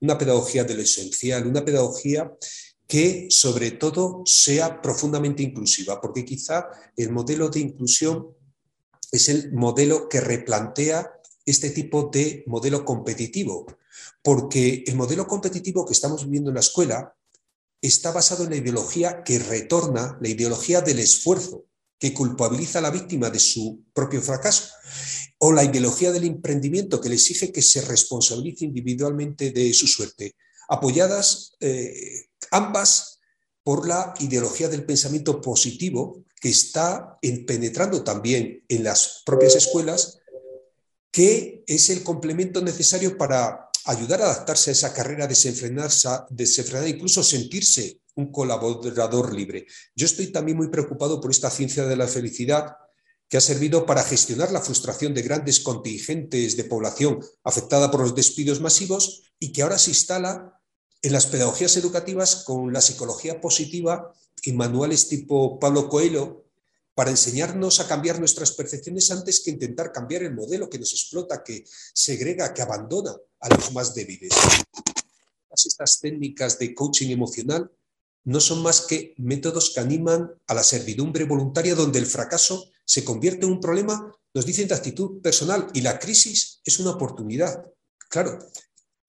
[0.01, 2.31] una pedagogía de lo esencial, una pedagogía
[2.87, 6.69] que sobre todo sea profundamente inclusiva, porque quizá
[6.99, 8.37] el modelo de inclusión
[9.11, 11.16] es el modelo que replantea
[11.47, 13.67] este tipo de modelo competitivo,
[14.23, 17.15] porque el modelo competitivo que estamos viviendo en la escuela
[17.81, 21.65] está basado en la ideología que retorna, la ideología del esfuerzo,
[21.99, 24.69] que culpabiliza a la víctima de su propio fracaso,
[25.39, 30.35] o la ideología del emprendimiento que le exige que se responsabilice individualmente de su suerte,
[30.69, 33.21] apoyadas eh, ambas
[33.63, 40.19] por la ideología del pensamiento positivo que está penetrando también en las propias escuelas,
[41.17, 47.23] que es el complemento necesario para ayudar a adaptarse a esa carrera desenfrenada, desenfrenada, incluso
[47.23, 49.67] sentirse un colaborador libre.
[49.95, 52.77] Yo estoy también muy preocupado por esta ciencia de la felicidad
[53.31, 58.15] que ha servido para gestionar la frustración de grandes contingentes de población afectada por los
[58.15, 60.61] despidos masivos y que ahora se instala
[61.01, 66.46] en las pedagogías educativas con la psicología positiva y manuales tipo Pablo Coelho
[66.97, 71.45] para enseñarnos a cambiar nuestras percepciones antes que intentar cambiar el modelo que nos explota,
[71.45, 74.33] que segrega, que abandona a los más débiles.
[75.53, 77.71] Estas técnicas de coaching emocional
[78.25, 83.05] no son más que métodos que animan a la servidumbre voluntaria donde el fracaso se
[83.05, 87.63] convierte en un problema, nos dicen de actitud personal y la crisis es una oportunidad.
[88.09, 88.39] Claro,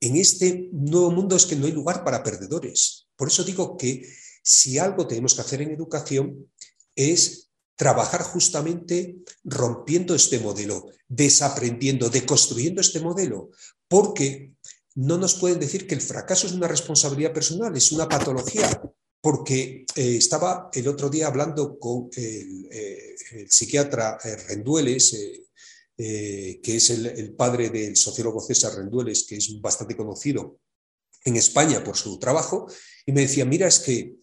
[0.01, 3.07] en este nuevo mundo es que no hay lugar para perdedores.
[3.15, 4.03] Por eso digo que
[4.43, 6.51] si algo tenemos que hacer en educación
[6.95, 7.46] es
[7.77, 13.51] trabajar justamente rompiendo este modelo, desaprendiendo, deconstruyendo este modelo,
[13.87, 14.51] porque
[14.95, 18.81] no nos pueden decir que el fracaso es una responsabilidad personal, es una patología,
[19.21, 23.15] porque eh, estaba el otro día hablando con el, eh,
[23.47, 25.15] psiquiatra eh, Rendueles,
[25.95, 30.59] que es el, el, padre del sociólogo César Rendueles, que es bastante conocido
[31.25, 32.67] en España por su trabajo,
[33.03, 34.15] y me decía, mira, es que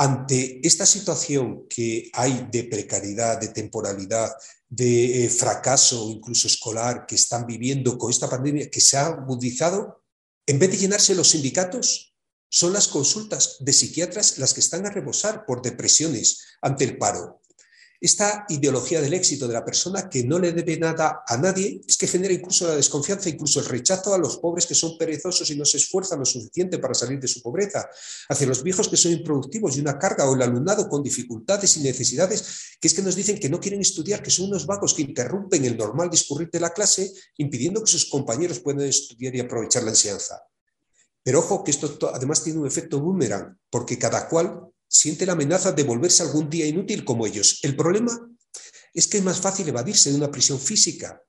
[0.00, 4.32] ante esta situación que hay de precariedad, de temporalidad,
[4.66, 10.02] de eh, fracaso incluso escolar que están viviendo con esta pandemia que se ha agudizado,
[10.46, 12.16] en vez de llenarse los sindicatos,
[12.48, 17.39] son las consultas de psiquiatras las que están a rebosar por depresiones ante el paro.
[18.00, 21.98] Esta ideología del éxito de la persona que no le debe nada a nadie es
[21.98, 25.56] que genera incluso la desconfianza, incluso el rechazo a los pobres que son perezosos y
[25.56, 27.90] no se esfuerzan lo suficiente para salir de su pobreza,
[28.30, 31.80] hacia los viejos que son improductivos y una carga o el alumnado con dificultades y
[31.80, 35.02] necesidades que es que nos dicen que no quieren estudiar, que son unos vagos que
[35.02, 39.82] interrumpen el normal discurrir de la clase, impidiendo que sus compañeros puedan estudiar y aprovechar
[39.82, 40.42] la enseñanza.
[41.22, 45.70] Pero ojo que esto además tiene un efecto boomerang, porque cada cual siente la amenaza
[45.70, 47.60] de volverse algún día inútil como ellos.
[47.62, 48.28] El problema
[48.92, 51.22] es que es más fácil evadirse de una prisión física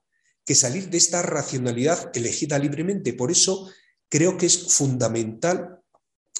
[0.43, 3.13] que salir de esta racionalidad elegida libremente.
[3.13, 3.69] Por eso
[4.09, 5.79] creo que es fundamental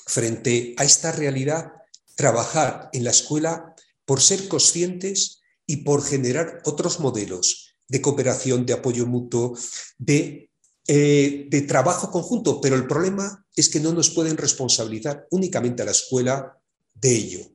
[0.07, 1.71] frente a esta realidad
[2.15, 8.73] trabajar en la escuela por ser conscientes y por generar otros modelos de cooperación, de
[8.73, 9.55] apoyo mutuo,
[9.99, 10.49] de,
[10.87, 12.59] eh, trabajo conjunto.
[12.59, 16.60] Pero el problema es que no nos pueden responsabilizar únicamente a la escuela
[17.01, 17.51] de ello.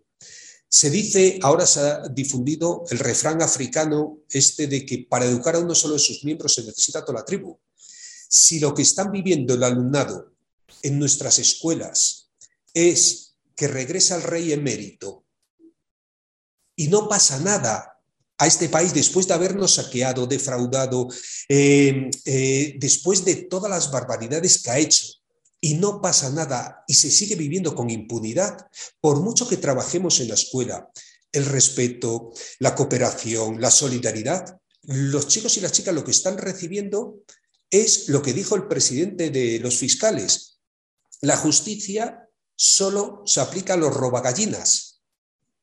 [0.69, 5.61] Se dice, ahora se ha difundido el refrán africano este de que para educar a
[5.61, 7.59] uno solo de sus miembros se necesita toda la tribu.
[8.29, 10.35] Si lo que están viviendo el alumnado
[10.83, 12.31] en nuestras escuelas
[12.75, 15.25] es que regresa el rey emérito
[16.75, 17.97] y no pasa nada
[18.39, 21.09] a este país después de habernos saqueado, defraudado,
[21.49, 25.07] eh, eh, después de todas las barbaridades que ha hecho,
[25.67, 28.69] y no pasa nada y se sigue viviendo con impunidad,
[29.01, 30.89] por mucho que trabajemos en la escuela,
[31.33, 37.17] el respeto, la cooperación, la solidaridad, los chicos y las chicas lo que están recibiendo
[37.69, 40.61] es lo que dijo el presidente de los fiscales.
[41.21, 45.03] La justicia solo se aplica a los robagallinas.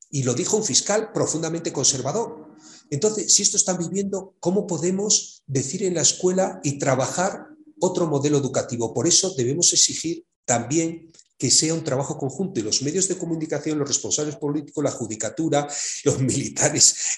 [0.09, 2.57] Y lo dijo un fiscal profundamente conservador.
[2.89, 7.52] Entonces, si esto están viviendo, ¿cómo podemos decir en la escuela y trabajar
[7.83, 8.93] otro modelo educativo.
[8.93, 13.77] Por eso debemos exigir también que sea un trabajo conjunto y los medios de comunicación,
[13.77, 15.67] los responsables políticos, la judicatura,
[16.05, 17.17] los militares,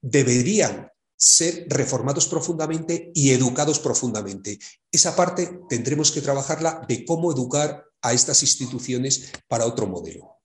[0.00, 4.58] deberían ser reformados profundamente y educados profundamente.
[4.90, 10.36] Esa parte tendremos que trabajarla de cómo educar a estas instituciones para otro modelo.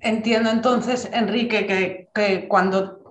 [0.00, 3.03] Entiendo entonces, Enrique, que, que cuando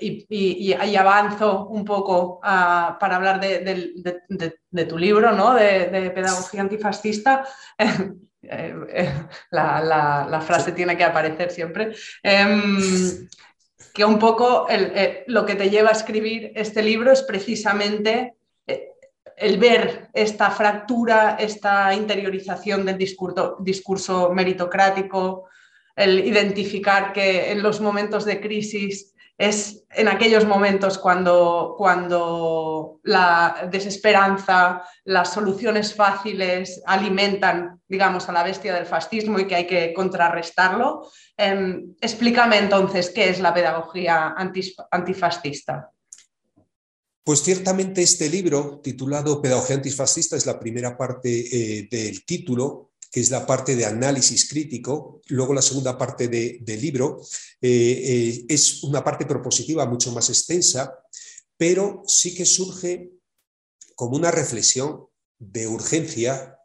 [0.00, 5.54] y, ahí avanzo un poco para hablar de, tu libro, ¿no?
[5.54, 7.44] de, pedagogía antifascista.
[8.44, 9.12] Eh, eh,
[9.52, 11.92] la, frase tiene que aparecer siempre.
[12.24, 13.28] Em,
[13.94, 18.34] que un poco eh, lo que te lleva a escribir este libro es precisamente
[19.36, 25.48] el ver esta fractura, esta interiorización del discurso, discurso meritocrático,
[25.96, 33.68] el identificar que en los momentos de crisis es en aquellos momentos cuando, cuando la
[33.72, 39.92] desesperanza, las soluciones fáciles alimentan, digamos, a la bestia del fascismo y que hay que
[39.94, 41.10] contrarrestarlo.
[41.36, 44.32] Em, explícame entonces qué es la pedagogía
[44.92, 45.90] antifascista.
[47.24, 53.20] Pues ciertamente este libro, titulado Pedagogía antifascista, es la primera parte eh, del título que
[53.20, 55.20] es la parte de análisis crítico.
[55.28, 57.20] Luego la segunda parte del libro
[57.60, 60.98] eh, eh, es una parte propositiva mucho más extensa,
[61.58, 63.10] pero sí que surge
[63.94, 65.04] como una reflexión
[65.38, 66.56] de urgencia,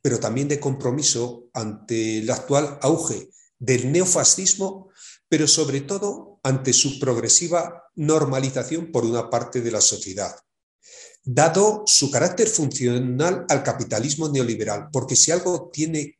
[0.00, 3.28] pero también de compromiso ante el actual auge
[3.58, 4.90] del neofascismo,
[5.28, 10.36] pero sobre todo ante su progresiva normalización por una parte de la sociedad
[11.26, 16.18] dado su carácter funcional al capitalismo neoliberal, porque si algo tiene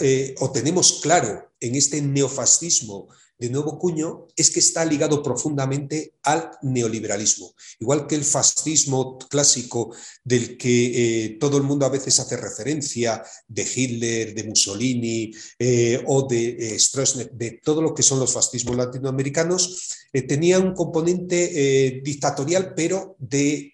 [0.00, 3.08] eh, o tenemos claro en este neofascismo
[3.38, 7.54] de nuevo cuño es que está ligado profundamente al neoliberalismo.
[7.78, 13.22] Igual que el fascismo clásico del que eh, todo el mundo a veces hace referencia,
[13.46, 18.32] de Hitler, de Mussolini eh, o de eh, Stroessner, de todo lo que son los
[18.32, 19.94] fascismos latinoamericanos,
[20.26, 23.72] tenía un componente dictatorial, pero de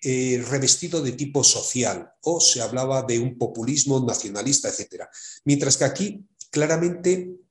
[0.51, 5.05] revestido de tipo social, o se hablaba de un populismo nacionalista, etc.
[5.45, 7.44] Mientras que aquí claramente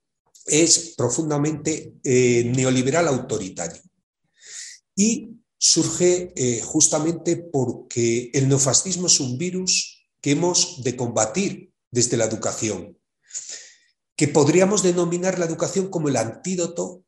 [0.46, 3.82] es profundamente eh, neoliberal autoritario.
[4.96, 12.18] Y surge eh, justamente porque el neofascismo es un virus que hemos de combatir desde
[12.18, 12.98] la educación,
[14.16, 17.04] que podríamos denominar la educación como el antídoto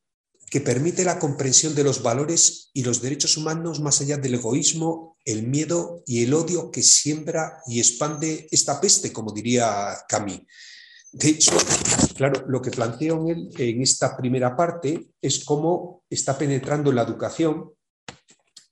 [0.50, 5.18] que permite la comprensión de los valores y los derechos humanos más allá del egoísmo,
[5.26, 10.42] el miedo y el odio que siembra y expande esta peste, como diría Camus.
[11.16, 11.52] De hecho,
[12.14, 17.72] claro, lo que planteo en, esta primera parte es cómo está penetrando la educación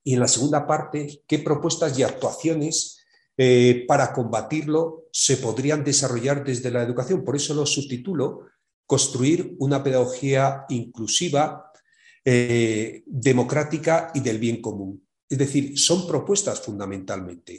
[0.03, 2.99] y en la segunda parte, qué propuestas y actuaciones
[3.37, 7.23] eh, para combatirlo se podrían desarrollar desde la educación.
[7.23, 8.41] Por eso lo subtitulo
[8.85, 11.71] Construir una pedagogía inclusiva,
[12.25, 15.07] eh, democrática y del bien común.
[15.29, 17.57] Es decir, son propuestas fundamentalmente.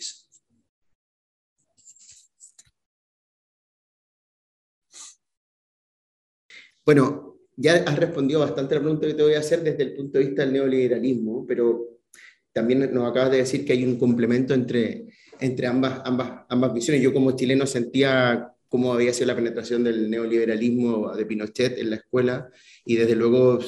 [6.84, 9.94] Bueno, ya has respondido bastante a la pregunta que te voy a hacer desde el
[9.94, 12.00] punto de vista del neoliberalismo, pero
[12.52, 15.06] también nos acabas de decir que hay un complemento entre,
[15.40, 17.02] entre ambas, ambas, ambas visiones.
[17.02, 21.96] Yo como chileno sentía cómo había sido la penetración del neoliberalismo de Pinochet en la
[21.96, 22.50] escuela
[22.84, 23.60] y desde luego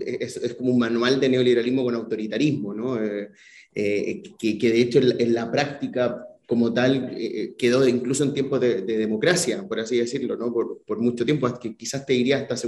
[0.00, 3.02] es, como un manual de neoliberalismo con autoritarismo, ¿no?
[3.02, 3.30] Eh,
[3.74, 8.60] eh, que, que, de hecho en la práctica como tal eh, quedó incluso en tiempos
[8.60, 10.52] de, democracia, por así decirlo, ¿no?
[10.52, 12.66] por, por mucho tiempo, que quizás te diría hasta hace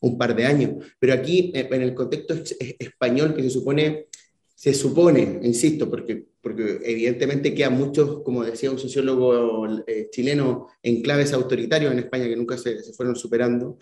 [0.00, 0.84] un par de años.
[0.98, 2.34] Pero aquí, eh, en el contexto
[2.76, 4.08] español, que se supone,
[4.52, 11.32] se supone, insisto, porque, porque evidentemente quedan muchos, como decía un sociólogo eh, chileno, enclaves
[11.32, 13.78] autoritarios en España que nunca se, se fueron superando,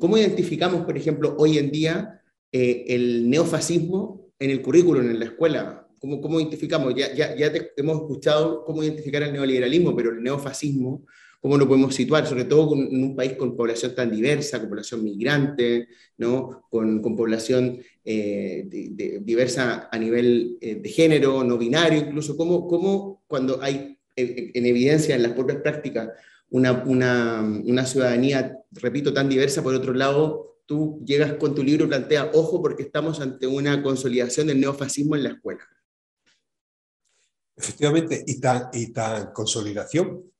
[0.00, 5.85] ¿cómo identificamos, por ejemplo, hoy en día el neofascismo en el currículum, en la escuela?
[6.00, 6.94] ¿Cómo, identificamos?
[6.94, 7.08] Ya,
[7.76, 11.04] hemos escuchado cómo identificar el neoliberalismo, pero el neofascismo,
[11.40, 12.26] ¿cómo lo podemos situar?
[12.26, 15.88] Sobre todo en un país con población tan diversa, con población migrante,
[16.18, 16.66] ¿no?
[16.70, 18.66] con, población eh,
[19.22, 22.36] diversa a nivel eh, de género, no binario incluso.
[22.36, 26.08] ¿Cómo, cuando hay en evidencia en las propias prácticas
[26.48, 31.84] una, una, una ciudadanía, repito, tan diversa, por otro lado, tú llegas con tu libro
[31.84, 35.60] y planteas, ojo, porque estamos ante una consolidación del neofascismo en la escuela.
[37.56, 40.30] Efectivamente, y tan, y tan consolidación.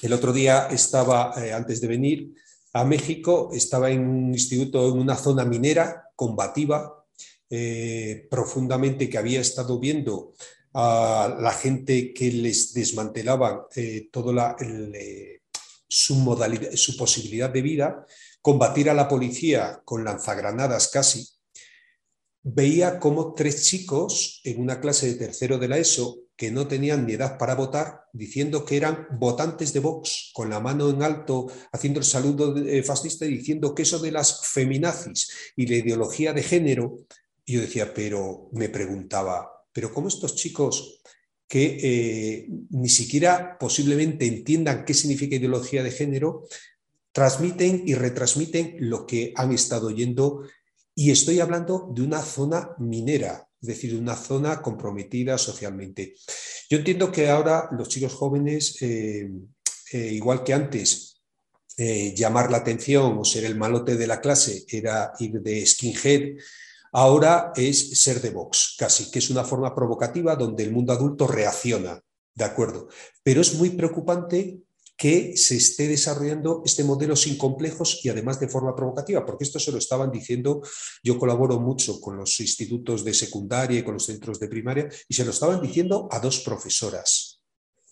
[0.00, 2.34] El otro día estaba, eh, antes de venir
[2.72, 7.04] a México, estaba en un instituto, en una zona minera combativa,
[7.50, 10.34] eh, profundamente, que había estado viendo
[10.74, 14.56] a la gente que les desmantelaba eh, toda
[15.86, 18.06] su, modalidad, su posibilidad de vida,
[18.40, 21.28] combatir a la policía con lanzagranadas casi.
[22.42, 27.06] Veía como tres chicos en una clase de tercero de la ESO que no tenían
[27.06, 31.46] ni edad para votar, diciendo que eran votantes de Vox, con la mano en alto,
[31.70, 36.42] haciendo el saludo eh, fascista, diciendo que eso de las feminazis y la ideología de
[36.42, 37.06] género,
[37.44, 41.00] y yo decía, pero me preguntaba, pero ¿cómo estos chicos
[41.46, 46.48] que eh, ni siquiera posiblemente entiendan qué significa ideología de género,
[47.12, 50.42] transmiten y retransmiten lo que han estado oyendo.
[50.92, 56.14] Y estoy hablando de una zona minera, es decir, de una zona comprometida socialmente.
[56.68, 59.30] Yo entiendo que ahora los chicos jóvenes, eh,
[59.92, 61.08] eh, igual que antes,
[61.74, 66.36] llamar la atención o ser el malote de la clase era ir de skinhead,
[66.94, 71.26] Ahora es ser de Vox, casi, que es una forma provocativa donde el mundo adulto
[71.26, 71.98] reacciona,
[72.34, 72.88] ¿de acuerdo?
[73.22, 74.60] Pero es muy preocupante
[75.02, 79.58] que se esté desarrollando este modelo sin complejos y además de forma provocativa, porque esto
[79.58, 80.62] se lo estaban diciendo,
[81.02, 85.14] yo colaboro mucho con los institutos de secundaria y con los centros de primaria, y
[85.14, 87.42] se lo estaban diciendo a dos profesoras.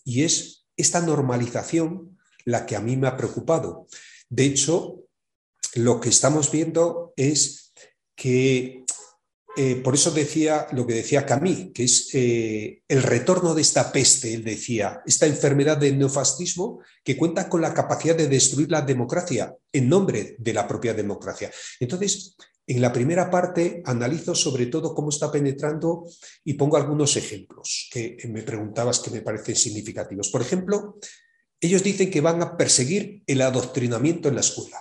[0.05, 3.87] Y es esta normalización la que a mí me ha preocupado.
[4.29, 5.01] De hecho,
[5.75, 7.73] lo que estamos viendo es
[8.15, 8.85] que
[9.57, 13.91] eh, por eso decía lo que decía Camille, que es eh, el retorno de esta
[13.91, 18.81] peste, él decía, esta enfermedad del neofascismo que cuenta con la capacidad de destruir la
[18.81, 21.51] democracia en nombre de la propia democracia.
[21.79, 26.05] Entonces, en la primera parte analizo sobre todo cómo está penetrando
[26.45, 30.29] y pongo algunos ejemplos que me preguntabas que me parecen significativos.
[30.29, 30.97] Por ejemplo,
[31.59, 34.79] ellos dicen que van a perseguir el adoctrinamiento en la escuela.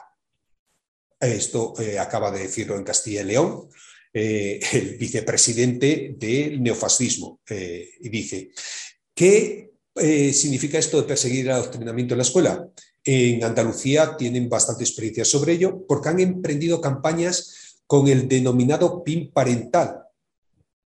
[1.19, 3.69] Esto eh, acaba de decirlo en Castilla y León.
[4.13, 8.51] Eh, el vicepresidente del neofascismo, eh, y dice,
[9.15, 12.69] ¿qué eh, significa esto de perseguir el adoctrinamiento en la escuela?
[13.05, 19.31] En Andalucía tienen bastante experiencia sobre ello porque han emprendido campañas con el denominado PIN
[19.31, 20.03] parental.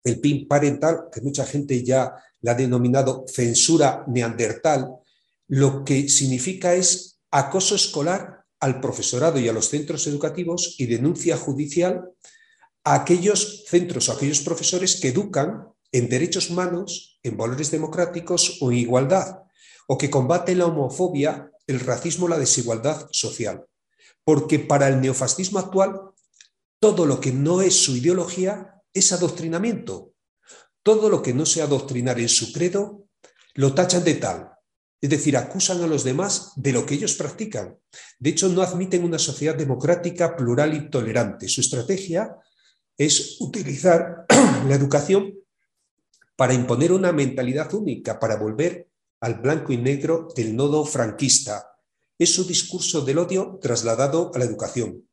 [0.04, 4.96] El PIN parental, que mucha gente ya la ha denominado censura neandertal,
[5.48, 11.38] lo que significa es acoso escolar al profesorado y a los centros educativos y denuncia
[11.38, 12.10] judicial
[12.84, 18.70] a aquellos centros o aquellos profesores que educan en derechos humanos, en valores democráticos o
[18.70, 19.44] en igualdad,
[19.86, 23.64] o que combaten la homofobia, el racismo, la desigualdad social.
[24.24, 26.00] Porque para el neofascismo actual,
[26.78, 30.12] todo lo que no es su ideología es adoctrinamiento.
[30.82, 33.06] Todo lo que no sea adoctrinar en su credo,
[33.54, 34.50] lo tachan de tal.
[35.00, 37.78] Es decir, acusan a los demás de lo que ellos practican.
[38.18, 41.48] De hecho, no admiten una sociedad democrática, plural y tolerante.
[41.48, 42.36] Su estrategia
[42.96, 44.26] es utilizar
[44.68, 45.34] la educación
[46.36, 48.88] para imponer una mentalidad única, para volver
[49.20, 51.76] al blanco y negro del nodo franquista.
[52.18, 55.08] Es su discurso del odio trasladado a la educación.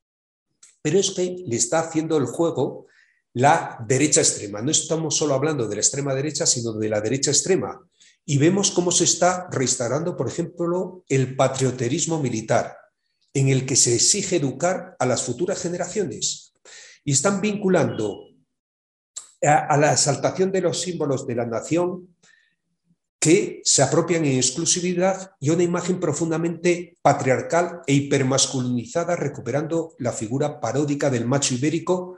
[0.81, 2.87] Pero es que le está haciendo el juego
[3.33, 4.61] la derecha extrema.
[4.61, 7.79] No estamos solo hablando de la extrema derecha, sino de la derecha extrema.
[8.25, 12.77] Y vemos cómo se está reinstaurando, por ejemplo, el patrioterismo militar,
[13.33, 16.50] en el que se exige educar a las futuras generaciones
[17.03, 18.31] y están vinculando
[19.41, 22.15] a, la exaltación de los símbolos de la nación
[23.19, 30.59] que se apropian en exclusividad y una imagen profundamente patriarcal e hipermasculinizada, recuperando la figura
[30.59, 32.17] paródica del macho ibérico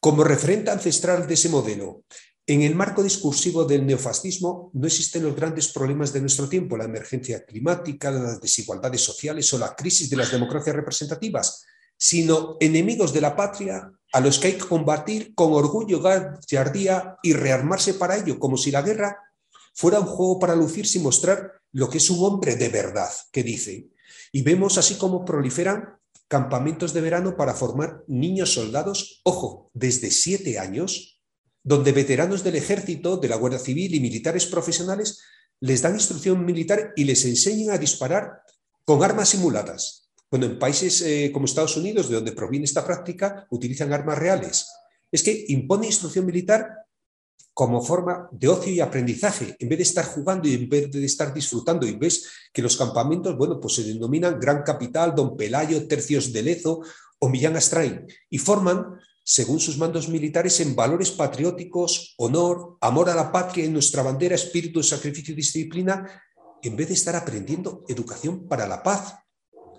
[0.00, 2.04] como referente ancestral de ese modelo.
[2.46, 6.84] En el marco discursivo del neofascismo no existen los grandes problemas de nuestro tiempo, la
[6.84, 11.64] emergencia climática, las desigualdades sociales o la crisis de las democracias representativas,
[12.00, 17.34] sino enemigos de la patria a los que hay que combatir con orgullo, gallardía y
[17.34, 19.18] rearmarse para ello, como si la guerra
[19.74, 23.42] fuera un juego para lucirse y mostrar lo que es un hombre de verdad, que
[23.42, 23.90] dice.
[24.32, 30.58] Y vemos así como proliferan campamentos de verano para formar niños soldados, ojo, desde siete
[30.58, 31.20] años,
[31.62, 35.20] donde veteranos del ejército, de la Guardia Civil y militares profesionales
[35.60, 38.40] les dan instrucción militar y les enseñan a disparar
[38.86, 39.99] con armas simuladas,
[40.30, 44.70] bueno, en países eh, como Estados Unidos, de donde proviene esta práctica, utilizan armas reales.
[45.10, 46.68] Es que impone instrucción militar
[47.52, 51.04] como forma de ocio y aprendizaje, en vez de estar jugando y en vez de
[51.04, 51.86] estar disfrutando.
[51.86, 56.42] Y ves que los campamentos, bueno, pues se denominan Gran Capital, Don Pelayo, Tercios de
[56.42, 56.80] Lezo
[57.18, 63.14] o Millán Astrain y forman, según sus mandos militares, en valores patrióticos, honor, amor a
[63.14, 66.06] la patria y nuestra bandera, espíritu de sacrificio y disciplina,
[66.62, 69.14] en vez de estar aprendiendo educación para la paz,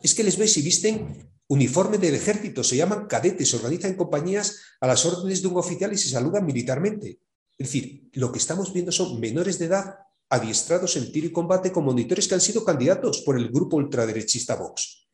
[0.03, 4.59] es que les ves y visten uniforme del ejército, se llaman cadetes, se organizan compañías
[4.79, 7.19] a las órdenes de un oficial y se saludan militarmente.
[7.57, 9.95] Es decir, lo que estamos viendo son menores de edad
[10.29, 14.55] adiestrados en tiro y combate con monitores que han sido candidatos por el grupo ultraderechista
[14.55, 15.07] Vox.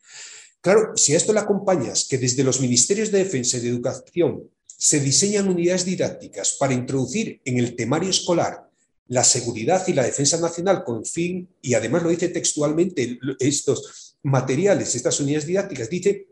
[0.60, 4.48] Claro, si a esto le acompañas que desde los ministerios de defensa y de educación
[4.66, 8.70] se diseñan unidades didácticas para introducir en el temario escolar
[9.08, 14.94] la seguridad y la defensa nacional con fin, y además lo dice textualmente, estos materiales,
[14.94, 16.28] estas unidades didácticas, dice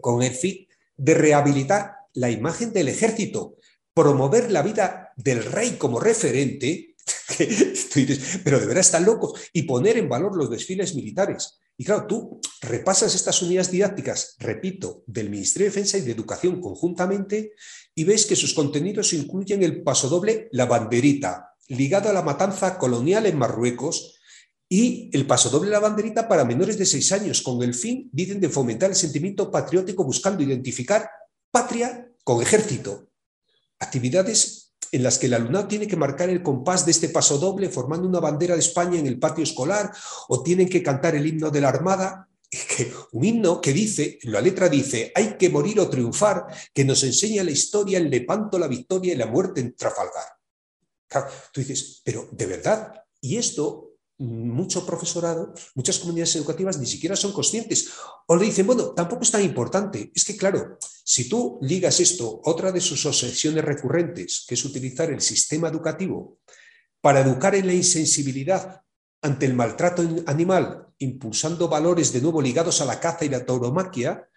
[0.00, 0.66] con el fin
[0.96, 3.56] de rehabilitar la imagen del ejército,
[3.94, 6.96] promover la vida del rey como referente,
[8.44, 11.58] pero de verdad están locos, y poner en valor los desfiles militares.
[11.76, 16.60] Y claro, tú repasas estas unidades didácticas, repito, del Ministerio de Defensa y de Educación
[16.60, 17.52] conjuntamente,
[17.94, 23.26] y ves que sus contenidos incluyen el pasodoble La Banderita, ligado a la matanza colonial
[23.26, 24.20] en Marruecos,
[24.72, 28.48] y el pasodoble La Banderita para menores de seis años, con el fin, dicen, de
[28.48, 31.10] fomentar el sentimiento patriótico buscando identificar
[31.50, 33.10] patria con ejército.
[33.78, 38.08] Actividades en las que el alumnado tiene que marcar el compás de este pasodoble formando
[38.08, 39.92] una bandera de España en el patio escolar
[40.28, 42.30] o tienen que cantar el himno de la Armada
[43.12, 47.44] un himno que dice, la letra dice, hay que morir o triunfar, que nos enseña
[47.44, 50.24] la historia en Lepanto, la victoria y la muerte en Trafalgar.
[51.52, 57.32] tú dices, pero de verdad, y esto mucho profesorado, muchas comunidades educativas ni siquiera son
[57.32, 57.90] conscientes.
[58.26, 60.12] O le dicen, bueno, tampoco es tan importante.
[60.14, 65.10] Es que, claro, si tú ligas esto, otra de sus obsesiones recurrentes, que es utilizar
[65.10, 66.38] el sistema educativo
[67.00, 68.82] para educar en la insensibilidad
[69.22, 74.28] ante el maltrato animal, impulsando valores de nuevo ligados a la caza y la tauromaquia,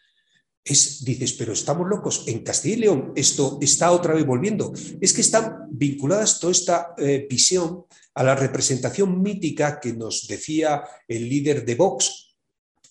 [0.65, 2.23] es, dices, pero estamos locos.
[2.25, 4.73] En Castilla y León esto está otra vez volviendo.
[4.99, 7.85] Es que están vinculadas toda esta eh, visión
[8.15, 12.35] a la representación mítica que nos decía el líder de Vox,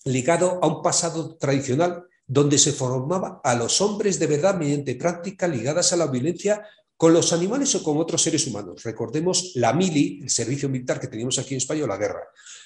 [0.04, 5.50] ligado a un pasado tradicional donde se formaba a los hombres de verdad mediante prácticas
[5.50, 6.62] ligadas a la violencia
[6.96, 8.82] con los animales o con otros seres humanos.
[8.84, 12.22] Recordemos la mili, el servicio militar que teníamos aquí en España, o la guerra.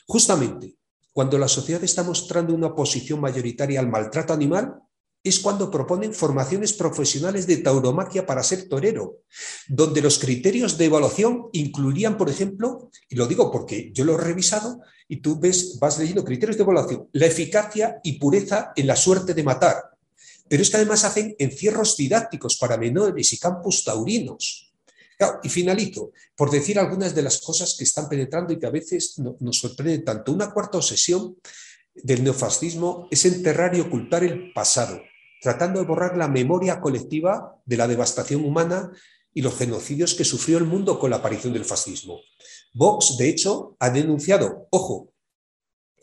[0.06, 0.76] Justamente,
[1.12, 4.74] cuando la sociedad está mostrando una posición mayoritaria al maltrato animal,
[5.28, 9.22] es cuando proponen formaciones profesionales de tauromaquia para ser torero,
[9.68, 14.22] donde los criterios de evaluación incluirían, por ejemplo, y lo digo porque yo lo he
[14.22, 18.96] revisado y tú ves, vas leyendo criterios de evaluación, la eficacia y pureza en la
[18.96, 19.76] suerte de matar,
[20.48, 24.64] pero es que además hacen encierros didácticos para menores y campus taurinos.
[25.42, 29.18] y finalizo por decir algunas de las cosas que están penetrando y que a veces
[29.18, 30.30] nos sorprenden tanto.
[30.30, 31.36] Una cuarta obsesión
[32.02, 35.00] del neofascismo es enterrar y ocultar el pasado,
[35.40, 38.90] tratando de borrar la memoria colectiva de la devastación humana
[39.32, 42.20] y los genocidios que sufrió el mundo con la aparición del fascismo.
[42.74, 45.12] Vox, de hecho, ha denunciado, ojo,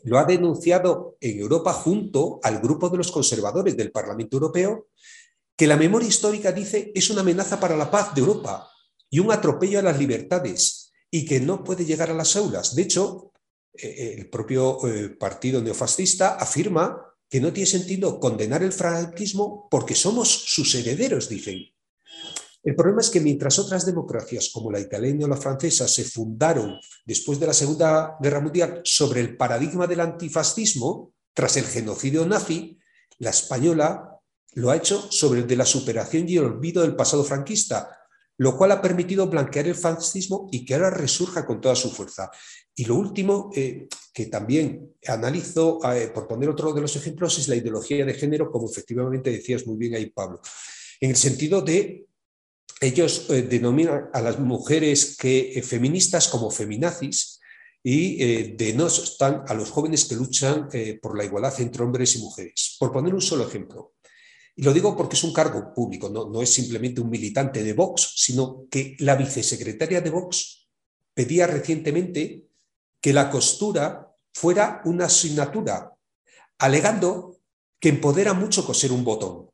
[0.04, 4.86] lo ha denunciado en Europa junto al grupo de los conservadores del Parlamento Europeo,
[5.56, 8.70] que la memoria histórica, dice, es una amenaza para la paz de Europa
[9.10, 12.74] y un atropello a las libertades y que no puede llegar a las aulas.
[12.74, 13.32] De hecho,
[13.74, 19.94] eh, el propio eh, partido neofascista afirma que no tiene sentido condenar el franquismo porque
[19.94, 21.60] somos sus herederos, dicen.
[22.62, 26.80] El problema es que mientras otras democracias como la italiana o la francesa se fundaron
[27.04, 32.78] después de la Segunda Guerra Mundial sobre el paradigma del antifascismo, tras el genocidio nazi,
[33.18, 34.20] la española
[34.54, 37.96] lo ha hecho sobre el de la superación y el olvido del pasado franquista,
[38.38, 42.30] lo cual ha permitido blanquear el fascismo y que ahora resurja con toda su fuerza.
[42.78, 47.48] Y lo último eh, que también analizo, eh, por poner otro de los ejemplos, es
[47.48, 50.40] la ideología de género, como efectivamente decías muy bien ahí, Pablo,
[51.00, 52.04] en el sentido de
[52.82, 57.40] ellos eh, denominan a las mujeres que, feministas como feminazis
[57.82, 60.68] y denostan a los jóvenes que luchan
[61.00, 62.74] por la igualdad entre hombres y mujeres.
[62.80, 63.94] Por poner un solo ejemplo,
[64.56, 67.74] y lo digo porque es un cargo público, no, no es simplemente un militante de
[67.74, 70.66] Vox, sino que la vicesecretaria de Vox
[71.14, 72.45] pedía recientemente
[73.06, 75.94] que la costura fuera una asignatura,
[76.58, 77.38] alegando
[77.78, 79.48] que empodera mucho coser un botón.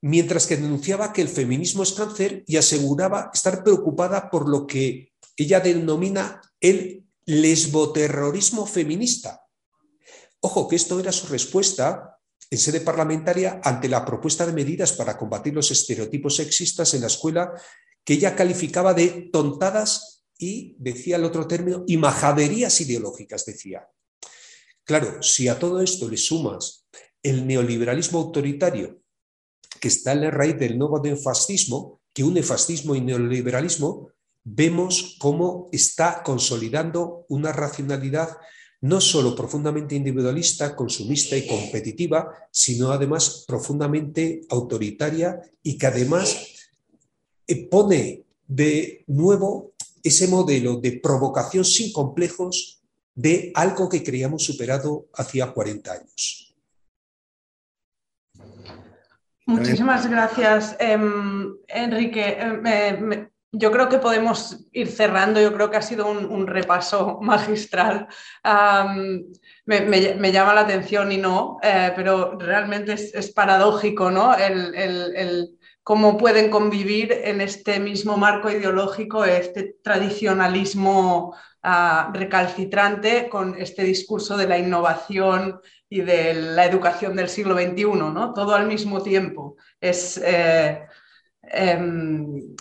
[0.00, 5.12] Mientras que denunciaba que el feminismo es cáncer y aseguraba estar preocupada por lo que
[5.36, 9.48] ella denomina el lesboterrorismo feminista.
[10.38, 15.18] Ojo, que esto era su respuesta en sede parlamentaria ante la propuesta de medidas para
[15.18, 17.52] combatir los estereotipos sexistas en la escuela
[18.04, 23.88] que ella calificaba de tontadas y, decía el otro término, y majaderías ideológicas, decía.
[24.84, 26.86] Claro, si a todo esto le sumas
[27.22, 29.00] el neoliberalismo autoritario
[29.80, 34.08] que está en la raíz del nuevo neofascismo, que une fascismo y neoliberalismo,
[34.44, 38.36] vemos cómo está consolidando una racionalidad
[38.82, 46.36] no solo profundamente individualista, consumista y competitiva, sino además profundamente autoritaria y que además
[47.46, 49.73] eh, pone de nuevo
[50.04, 52.82] ese modelo de provocación sin complejos
[53.14, 56.54] de algo que creíamos superado hacía 40 años.
[59.46, 62.38] Muchísimas gracias, em, Enrique.
[62.38, 68.08] Em, yo creo que podemos ir cerrando, yo creo que ha sido un, repaso magistral.
[69.64, 74.34] me, llama la atención y no, eh, pero realmente es, paradójico ¿no?
[74.34, 83.84] el, cómo pueden convivir en este mismo marco ideológico este tradicionalismo ah, recalcitrante con este
[83.84, 88.32] discurso de la innovación y de la educación del siglo XXI, ¿no?
[88.32, 89.56] todo al mismo tiempo.
[89.80, 90.20] Es.
[90.24, 90.86] Eh,
[91.42, 92.56] em,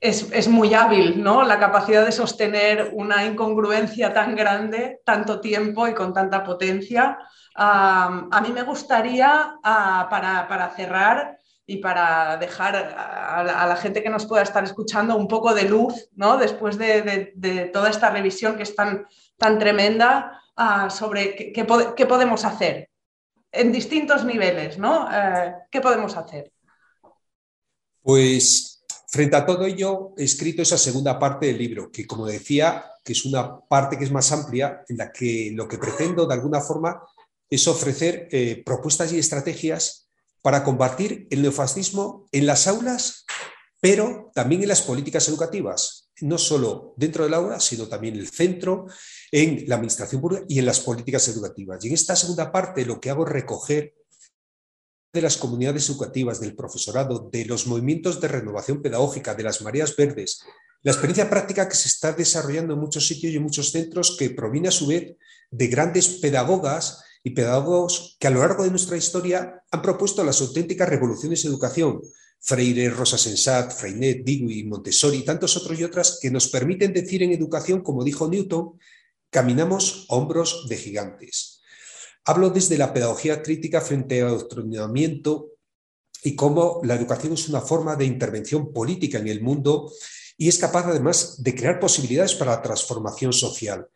[0.00, 1.44] es, muy hábil, ¿no?
[1.44, 7.18] La capacidad de sostener una incongruencia tan grande, tanto tiempo y con tanta potencia.
[7.54, 14.42] a mí me gustaría, para, cerrar y para dejar a la, gente que nos pueda
[14.42, 16.36] estar escuchando un poco de luz, ¿no?
[16.36, 19.06] Después de, toda esta revisión que es tan,
[19.36, 20.40] tan tremenda
[20.90, 22.90] sobre qué, podemos hacer
[23.52, 25.08] en distintos niveles, ¿no?
[25.12, 26.50] Eh, ¿Qué podemos hacer?
[28.02, 28.72] Pues
[29.12, 33.12] Frente a todo ello, he escrito esa segunda parte del libro, que como decía, que
[33.12, 36.62] es una parte que es más amplia, en la que lo que pretendo de alguna
[36.62, 37.02] forma
[37.50, 40.01] es ofrecer eh, propuestas y estrategias
[40.42, 43.24] para combatir el neofascismo en las aulas,
[43.80, 48.28] pero también en las políticas educativas, no solo dentro del aula, sino también en el
[48.28, 48.86] centro,
[49.30, 51.84] en la administración pública y en las políticas educativas.
[51.84, 53.94] Y en esta segunda parte lo que hago es recoger
[55.12, 59.94] de las comunidades educativas, del profesorado, de los movimientos de renovación pedagógica, de las mareas
[59.94, 60.42] verdes,
[60.82, 64.30] la experiencia práctica que se está desarrollando en muchos sitios y en muchos centros que
[64.30, 65.16] proviene a su vez
[65.50, 70.40] de grandes pedagogas y pedagogos que a lo largo de nuestra historia han propuesto las
[70.40, 72.00] auténticas revoluciones de educación.
[72.40, 77.22] Freire, Rosa Sensat, Freinet, Dewey, Montessori y tantos otros y otras que nos permiten decir
[77.22, 78.78] en educación, como dijo Newton,
[79.30, 81.62] caminamos hombros de gigantes.
[82.24, 85.52] Hablo desde la pedagogía crítica frente al adoctrinamiento
[86.24, 89.90] y cómo la educación es una forma de intervención política en el mundo
[90.36, 93.88] y es capaz además de crear posibilidades para la transformación social.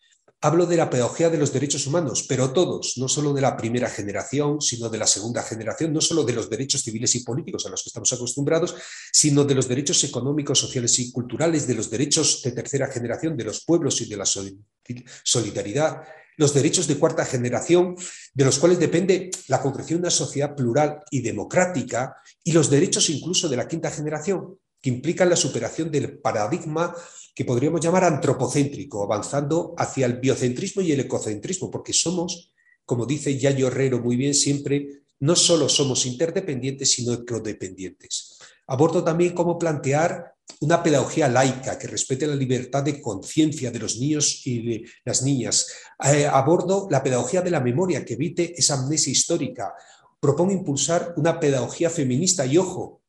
[0.43, 3.89] Hablo de la pedagogía de los derechos humanos, pero todos, no solo de la primera
[3.89, 7.71] generación, sino de la segunda generación, no solo de los derechos civiles y políticos a
[7.71, 8.75] los que estamos acostumbrados,
[9.11, 13.45] sino de los derechos económicos, sociales y culturales, de los derechos de tercera generación, de
[13.45, 16.03] los pueblos y de la solidaridad,
[16.37, 17.97] los derechos de cuarta generación,
[18.35, 22.15] de los cuales depende la construcción de una sociedad plural y democrática,
[22.45, 26.95] y los derechos incluso de la quinta generación, que implican la superación del paradigma
[27.35, 32.53] que podríamos llamar antropocéntrico, avanzando hacia el biocentrismo y el ecocentrismo, porque somos,
[32.85, 38.39] como dice Yayo Herrero muy bien siempre, no solo somos interdependientes, sino ecodependientes.
[38.67, 43.99] Abordo también cómo plantear una pedagogía laica que respete la libertad de conciencia de los
[43.99, 45.69] niños y de las niñas.
[46.05, 49.75] Eh, abordo la pedagogía de la memoria que evite esa amnesia histórica.
[50.19, 53.03] Propongo impulsar una pedagogía feminista y ojo,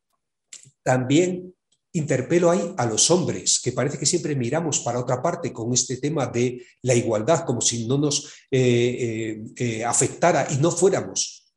[0.83, 1.53] también
[1.97, 5.97] interpelo ahí a los hombres, que parece que siempre miramos para otra parte con este
[5.97, 11.53] tema de la igualdad, como si no nos eh, eh, afectara y no fuéramos.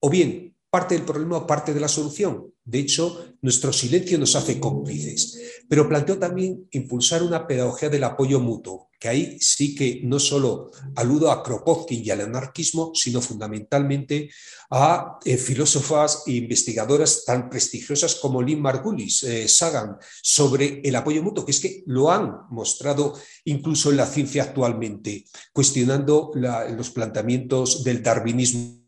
[0.00, 2.46] O bien, parte del problema o parte de la solución.
[2.64, 5.64] De hecho, nuestro silencio nos hace cómplices.
[5.68, 10.70] Pero planteo también impulsar una pedagogía del apoyo mutuo, que ahí sí que no solo
[10.94, 14.30] aludo a Kropotkin y al anarquismo, sino fundamentalmente
[14.70, 21.22] a eh, filósofas e investigadoras tan prestigiosas como Lynn Margulis, eh, Sagan, sobre el apoyo
[21.22, 27.82] mutuo, que es que lo han mostrado incluso en la ciencia actualmente, cuestionando los planteamientos
[27.82, 28.79] del darwinismo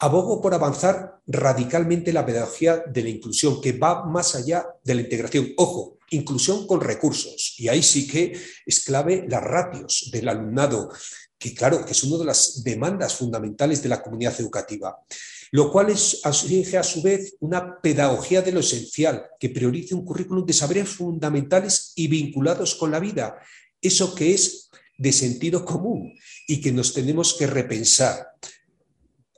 [0.00, 5.00] Abogo por avanzar radicalmente la pedagogía de la inclusión, que va más allá de la
[5.00, 5.52] integración.
[5.56, 7.54] Ojo, inclusión con recursos.
[7.58, 10.90] Y ahí sí que es clave las ratios del alumnado,
[11.36, 14.96] que claro, que es una de las demandas fundamentales de la comunidad educativa.
[15.50, 20.04] Lo cual es, exige a su vez una pedagogía de lo esencial, que priorice un
[20.04, 23.36] currículum de saberes fundamentales y vinculados con la vida.
[23.80, 26.14] Eso que es de sentido común
[26.46, 28.28] y que nos tenemos que repensar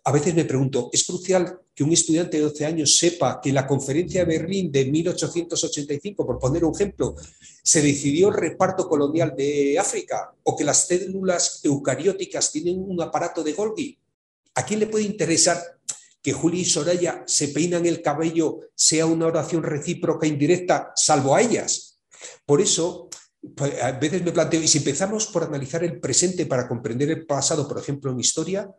[0.05, 3.67] a veces me pregunto, ¿es crucial que un estudiante de 12 años sepa que la
[3.67, 7.15] conferencia de Berlín de 1885, por poner un ejemplo,
[7.63, 13.43] se decidió el reparto colonial de África o que las células eucarióticas tienen un aparato
[13.43, 13.99] de Golgi?
[14.55, 15.59] ¿A quién le puede interesar
[16.23, 21.43] que Juli y Soraya se peinan el cabello sea una oración recíproca indirecta, salvo a
[21.43, 22.01] ellas?
[22.45, 23.09] Por eso,
[23.55, 27.27] pues, a veces me planteo, ¿y si empezamos por analizar el presente para comprender el
[27.27, 28.71] pasado, por ejemplo, en historia?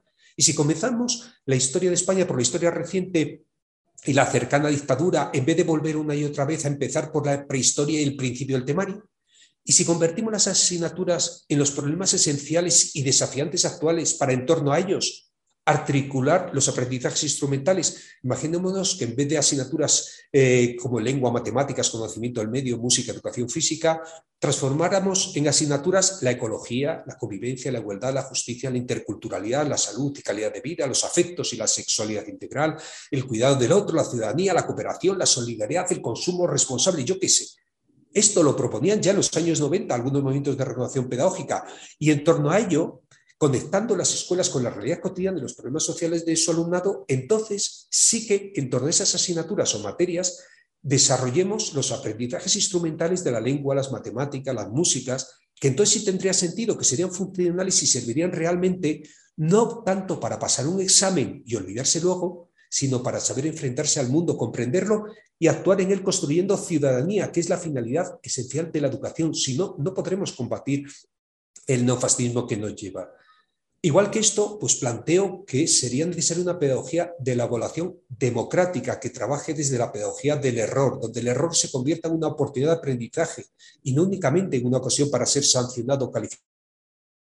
[0.41, 3.43] Y si comenzamos la historia de España por la historia reciente
[4.03, 7.27] y la cercana dictadura, en vez de volver una y otra vez a empezar por
[7.27, 9.07] la prehistoria y el principio del temario,
[9.63, 14.71] y si convertimos las asignaturas en los problemas esenciales y desafiantes actuales para en torno
[14.71, 15.30] a ellos,
[15.71, 18.17] articular los aprendizajes instrumentales.
[18.23, 23.49] Imaginémonos que en vez de asignaturas eh, como lengua, matemáticas, conocimiento del medio, música, educación
[23.49, 24.01] física,
[24.37, 30.17] transformáramos en asignaturas la ecología, la convivencia, la igualdad, la justicia, la interculturalidad, la salud
[30.17, 32.77] y calidad de vida, los afectos y la sexualidad integral,
[33.09, 37.29] el cuidado del otro, la ciudadanía, la cooperación, la solidaridad, el consumo responsable, yo qué
[37.29, 37.45] sé.
[38.13, 41.65] Esto lo proponían ya en los años 90 algunos movimientos de renovación pedagógica
[41.97, 43.03] y en torno a ello
[43.41, 47.87] conectando las escuelas con la realidad cotidiana y los problemas sociales de su alumnado, entonces
[47.89, 50.43] sí que en torno a esas asignaturas o materias
[50.79, 56.33] desarrollemos los aprendizajes instrumentales de la lengua, las matemáticas, las músicas, que entonces sí tendría
[56.33, 61.99] sentido, que serían funcionales y servirían realmente no tanto para pasar un examen y olvidarse
[61.99, 65.05] luego, sino para saber enfrentarse al mundo, comprenderlo
[65.39, 69.33] y actuar en él construyendo ciudadanía, que es la finalidad esencial de la educación.
[69.33, 70.85] Si no, no podremos combatir
[71.65, 73.09] el neofascismo que nos lleva.
[73.83, 79.09] Igual que esto, pues planteo que sería necesaria una pedagogía de la evaluación democrática que
[79.09, 82.77] trabaje desde la pedagogía del error, donde el error se convierta en una oportunidad de
[82.77, 83.45] aprendizaje
[83.81, 86.45] y no únicamente en una ocasión para ser sancionado o calificado.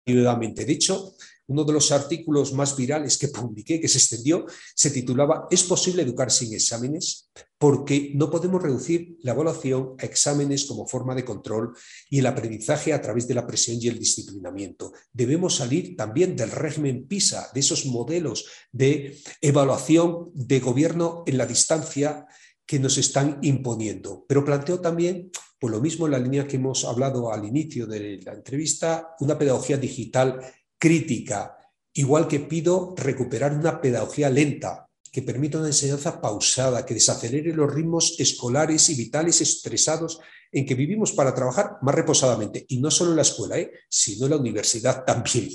[0.06, 1.14] De hecho,
[1.50, 6.04] uno de los artículos más virales que publiqué, que se extendió, se titulaba ¿Es posible
[6.04, 7.30] educar sin exámenes?
[7.58, 11.76] Porque no podemos reducir la evaluación a exámenes como forma de control
[12.10, 14.94] y el aprendizaje a través de la presión y el disciplinamiento.
[15.12, 21.46] Debemos salir también del régimen PISA, de esos modelos de evaluación de gobierno en la
[21.46, 22.28] distancia
[22.70, 24.26] que nos están imponiendo.
[24.28, 28.22] Pero planteo también, por lo mismo en la línea que hemos hablado al inicio de
[28.24, 30.40] la entrevista, una pedagogía digital
[30.80, 31.58] crítica,
[31.94, 37.74] igual que pido recuperar una pedagogía lenta que permita una enseñanza pausada, que desacelere los
[37.74, 40.20] ritmos escolares y vitales estresados
[40.52, 42.66] en que vivimos para trabajar más reposadamente.
[42.68, 43.72] Y no solo en la escuela, ¿eh?
[43.90, 45.50] sino en la universidad también.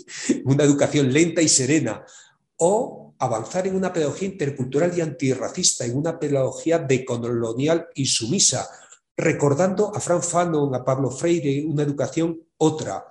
[0.45, 2.05] Una educación lenta y serena.
[2.57, 8.69] O avanzar en una pedagogía intercultural y antirracista, en una pedagogía decolonial y sumisa,
[9.17, 13.05] recordando a Frank Fanon, a Pablo Freire, una educación otra,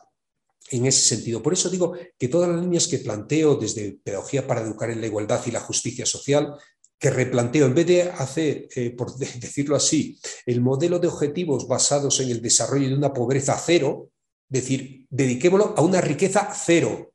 [0.72, 1.42] en ese sentido.
[1.42, 5.08] Por eso digo que todas las líneas que planteo desde Pedagogía para Educar en la
[5.08, 6.56] Igualdad y la Justicia Social,
[6.98, 12.20] que replanteo, en vez de hacer, eh, por decirlo así, el modelo de objetivos basados
[12.20, 14.10] en el desarrollo de una pobreza cero,
[14.48, 17.12] decir, dediquémoslo a una riqueza cero.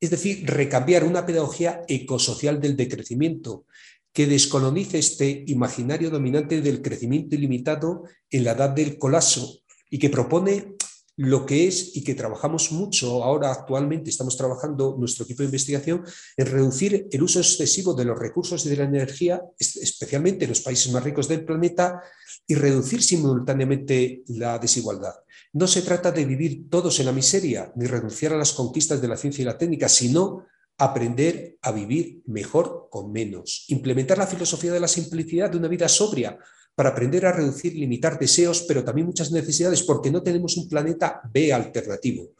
[0.00, 3.66] Es decir, recambiar una pedagogía ecosocial del decrecimiento,
[4.12, 10.10] que descolonice este imaginario dominante del crecimiento ilimitado en la edad del colapso y que
[10.10, 10.74] propone
[11.16, 16.04] lo que es y que trabajamos mucho ahora actualmente, estamos trabajando nuestro equipo de investigación
[16.36, 20.62] en reducir el uso excesivo de los recursos y de la energía, especialmente en los
[20.62, 22.00] países más ricos del planeta,
[22.46, 25.14] y reducir simultáneamente la desigualdad.
[25.52, 29.08] No se trata de vivir todos en la miseria ni renunciar a las conquistas de
[29.08, 30.46] la ciencia y la técnica, sino
[30.78, 35.88] aprender a vivir mejor con menos, implementar la filosofía de la simplicidad de una vida
[35.88, 36.38] sobria,
[36.74, 41.20] para aprender a reducir, limitar deseos, pero también muchas necesidades, porque no tenemos un planeta
[41.32, 42.30] B alternativo.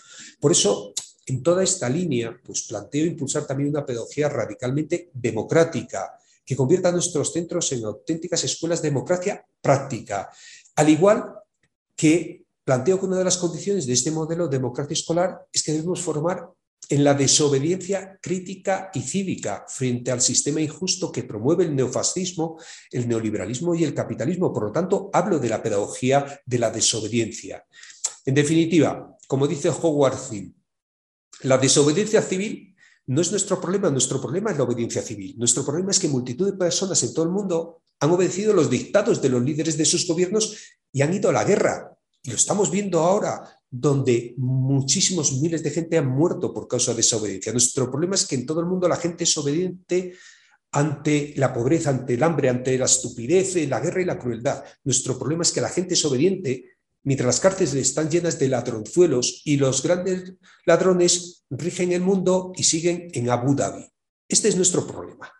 [0.40, 0.94] Por eso,
[1.26, 7.32] en toda esta línea, pues planteo impulsar también una pedagogía radicalmente democrática, que convierta nuestros
[7.32, 10.30] centros en auténticas escuelas de democracia práctica,
[10.76, 11.34] al igual
[11.94, 15.72] que planteo que una de las condiciones de este modelo de democracia escolar es que
[15.72, 16.48] debemos formar
[16.92, 23.08] en la desobediencia crítica y cívica frente al sistema injusto que promueve el neofascismo, el
[23.08, 24.52] neoliberalismo y el capitalismo.
[24.52, 27.64] Por lo tanto, hablo de la pedagogía de la desobediencia.
[28.26, 30.54] En definitiva, como dice Howard Zinn,
[31.44, 32.76] la desobediencia civil
[33.06, 35.34] no es nuestro problema, nuestro problema es la obediencia civil.
[35.38, 39.22] Nuestro problema es que multitud de personas en todo el mundo han obedecido los dictados
[39.22, 40.58] de los líderes de sus gobiernos
[40.92, 41.96] y han ido a la guerra.
[42.22, 47.00] Y lo estamos viendo ahora donde muchísimos miles de gente han muerto por causa de
[47.00, 47.52] esa obediencia.
[47.52, 50.12] Nuestro problema es que en todo el mundo la gente es obediente
[50.72, 54.62] ante la pobreza, ante el hambre, ante la estupidez, la guerra y la crueldad.
[54.84, 56.66] Nuestro problema es que la gente es obediente
[57.02, 60.34] mientras las cárceles están llenas de ladronzuelos y los grandes
[60.66, 63.86] ladrones rigen el mundo y siguen en Abu Dhabi.
[64.28, 65.32] Este es nuestro problema.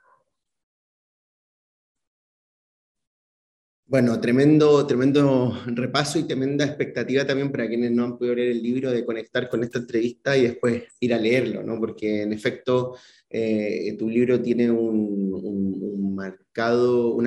[3.93, 8.63] Bueno, tremendo, tremendo repaso y tremenda expectativa también para quienes no han podido leer el
[8.63, 11.79] libro de conectar con esta entrevista y después ir a leerlo, ¿no?
[11.79, 12.97] Porque en efecto
[13.29, 16.35] eh, tu libro tiene una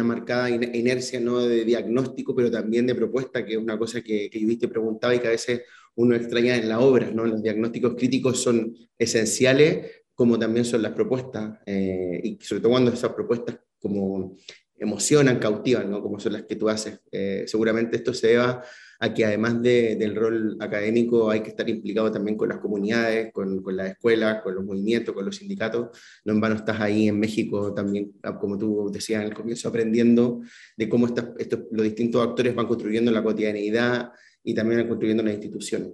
[0.03, 1.41] marcada inercia ¿no?
[1.41, 5.13] de diagnóstico, pero también de propuesta, que es una cosa que, que yo te preguntaba
[5.13, 5.61] y que a veces
[5.93, 7.25] uno extraña en la obra, ¿no?
[7.25, 12.91] Los diagnósticos críticos son esenciales, como también son las propuestas, eh, y sobre todo cuando
[12.91, 14.35] esas propuestas como
[14.77, 16.01] emocionan, cautivan, ¿no?
[16.01, 16.99] como son las que tú haces.
[17.11, 18.63] Eh, seguramente esto se deba
[18.99, 23.61] a que además del rol académico hay que estar implicado también con las comunidades, con,
[23.61, 25.97] con las escuelas, con los movimientos, con los sindicatos.
[26.23, 29.67] No en vano estás ahí en México también, ah, como tú decías en el comienzo,
[29.67, 30.41] aprendiendo
[30.77, 34.11] de cómo estos, los distintos actores van construyendo la cotidianidad
[34.43, 35.89] y también van construyendo las instituciones.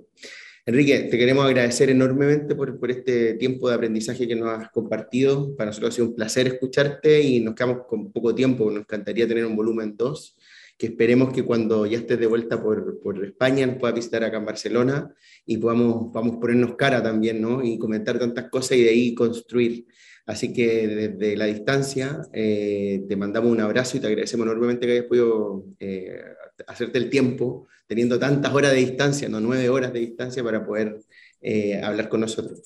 [0.64, 5.56] Enrique, te queremos agradecer enormemente por, por, este tiempo de aprendizaje que nos has compartido.
[5.56, 8.70] Para nosotros ha sido un placer escucharte y nos quedamos con poco tiempo.
[8.70, 10.38] Nos encantaría tener un volumen 2
[10.78, 14.38] que esperemos que cuando ya estés de vuelta por, por España nos puedas visitar acá
[14.38, 15.14] en Barcelona
[15.46, 17.64] y podamos, vamos ponernos cara también, ¿no?
[17.64, 19.86] Y comentar tantas cosas y de ahí construir.
[20.26, 24.94] Así que desde la distancia eh, te mandamos un abrazo y te agradecemos enormemente que
[24.94, 26.22] hayas podido eh,
[26.68, 31.02] hacerte el tiempo, teniendo tantas horas de distancia, no nueve horas de distancia, para poder
[31.42, 32.62] eh, hablar con nosotros.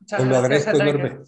[0.00, 1.20] Muchas pues lo agradezco enorme.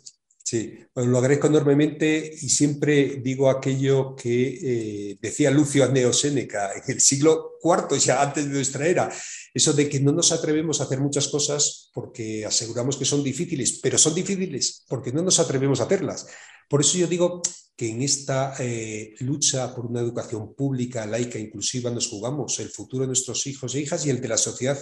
[0.43, 6.73] Sí, pues lo agradezco enormemente y siempre digo aquello que eh, decía Lucio Anneo Séneca
[6.73, 9.13] en el siglo IV, ya antes de nuestra era,
[9.55, 13.79] eso de que no nos atrevemos a hacer muchas cosas porque aseguramos que son difíciles,
[13.81, 16.27] pero son difíciles porque no nos atrevemos a hacerlas.
[16.69, 17.43] Por eso yo digo
[17.77, 23.03] que en esta eh, lucha por una educación pública, laica, inclusiva, nos jugamos el futuro
[23.03, 24.79] de nuestros hijos e hijas y el de la sociedad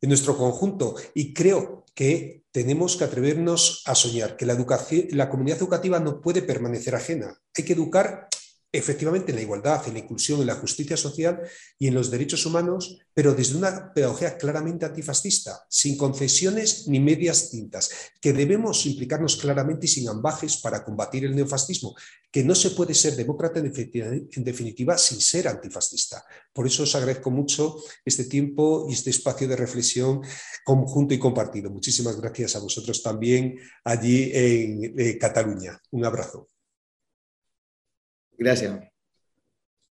[0.00, 0.96] en nuestro conjunto.
[1.14, 6.20] Y creo que tenemos que atrevernos a soñar, que la, educación, la comunidad educativa no
[6.20, 7.40] puede permanecer ajena.
[7.56, 8.28] Hay que educar
[8.72, 11.40] efectivamente en la igualdad, en la inclusión, en la justicia social
[11.78, 17.50] y en los derechos humanos, pero desde una pedagogía claramente antifascista, sin concesiones ni medias
[17.50, 17.90] tintas,
[18.20, 21.96] que debemos implicarnos claramente y sin ambajes para combatir el neofascismo,
[22.30, 26.24] que no se puede ser demócrata en definitiva sin ser antifascista.
[26.52, 30.20] Por eso os agradezco mucho este tiempo y este espacio de reflexión
[30.64, 31.70] conjunto y compartido.
[31.70, 35.80] Muchísimas gracias a vosotros también allí en Cataluña.
[35.90, 36.46] Un abrazo.
[38.40, 38.89] Gracias.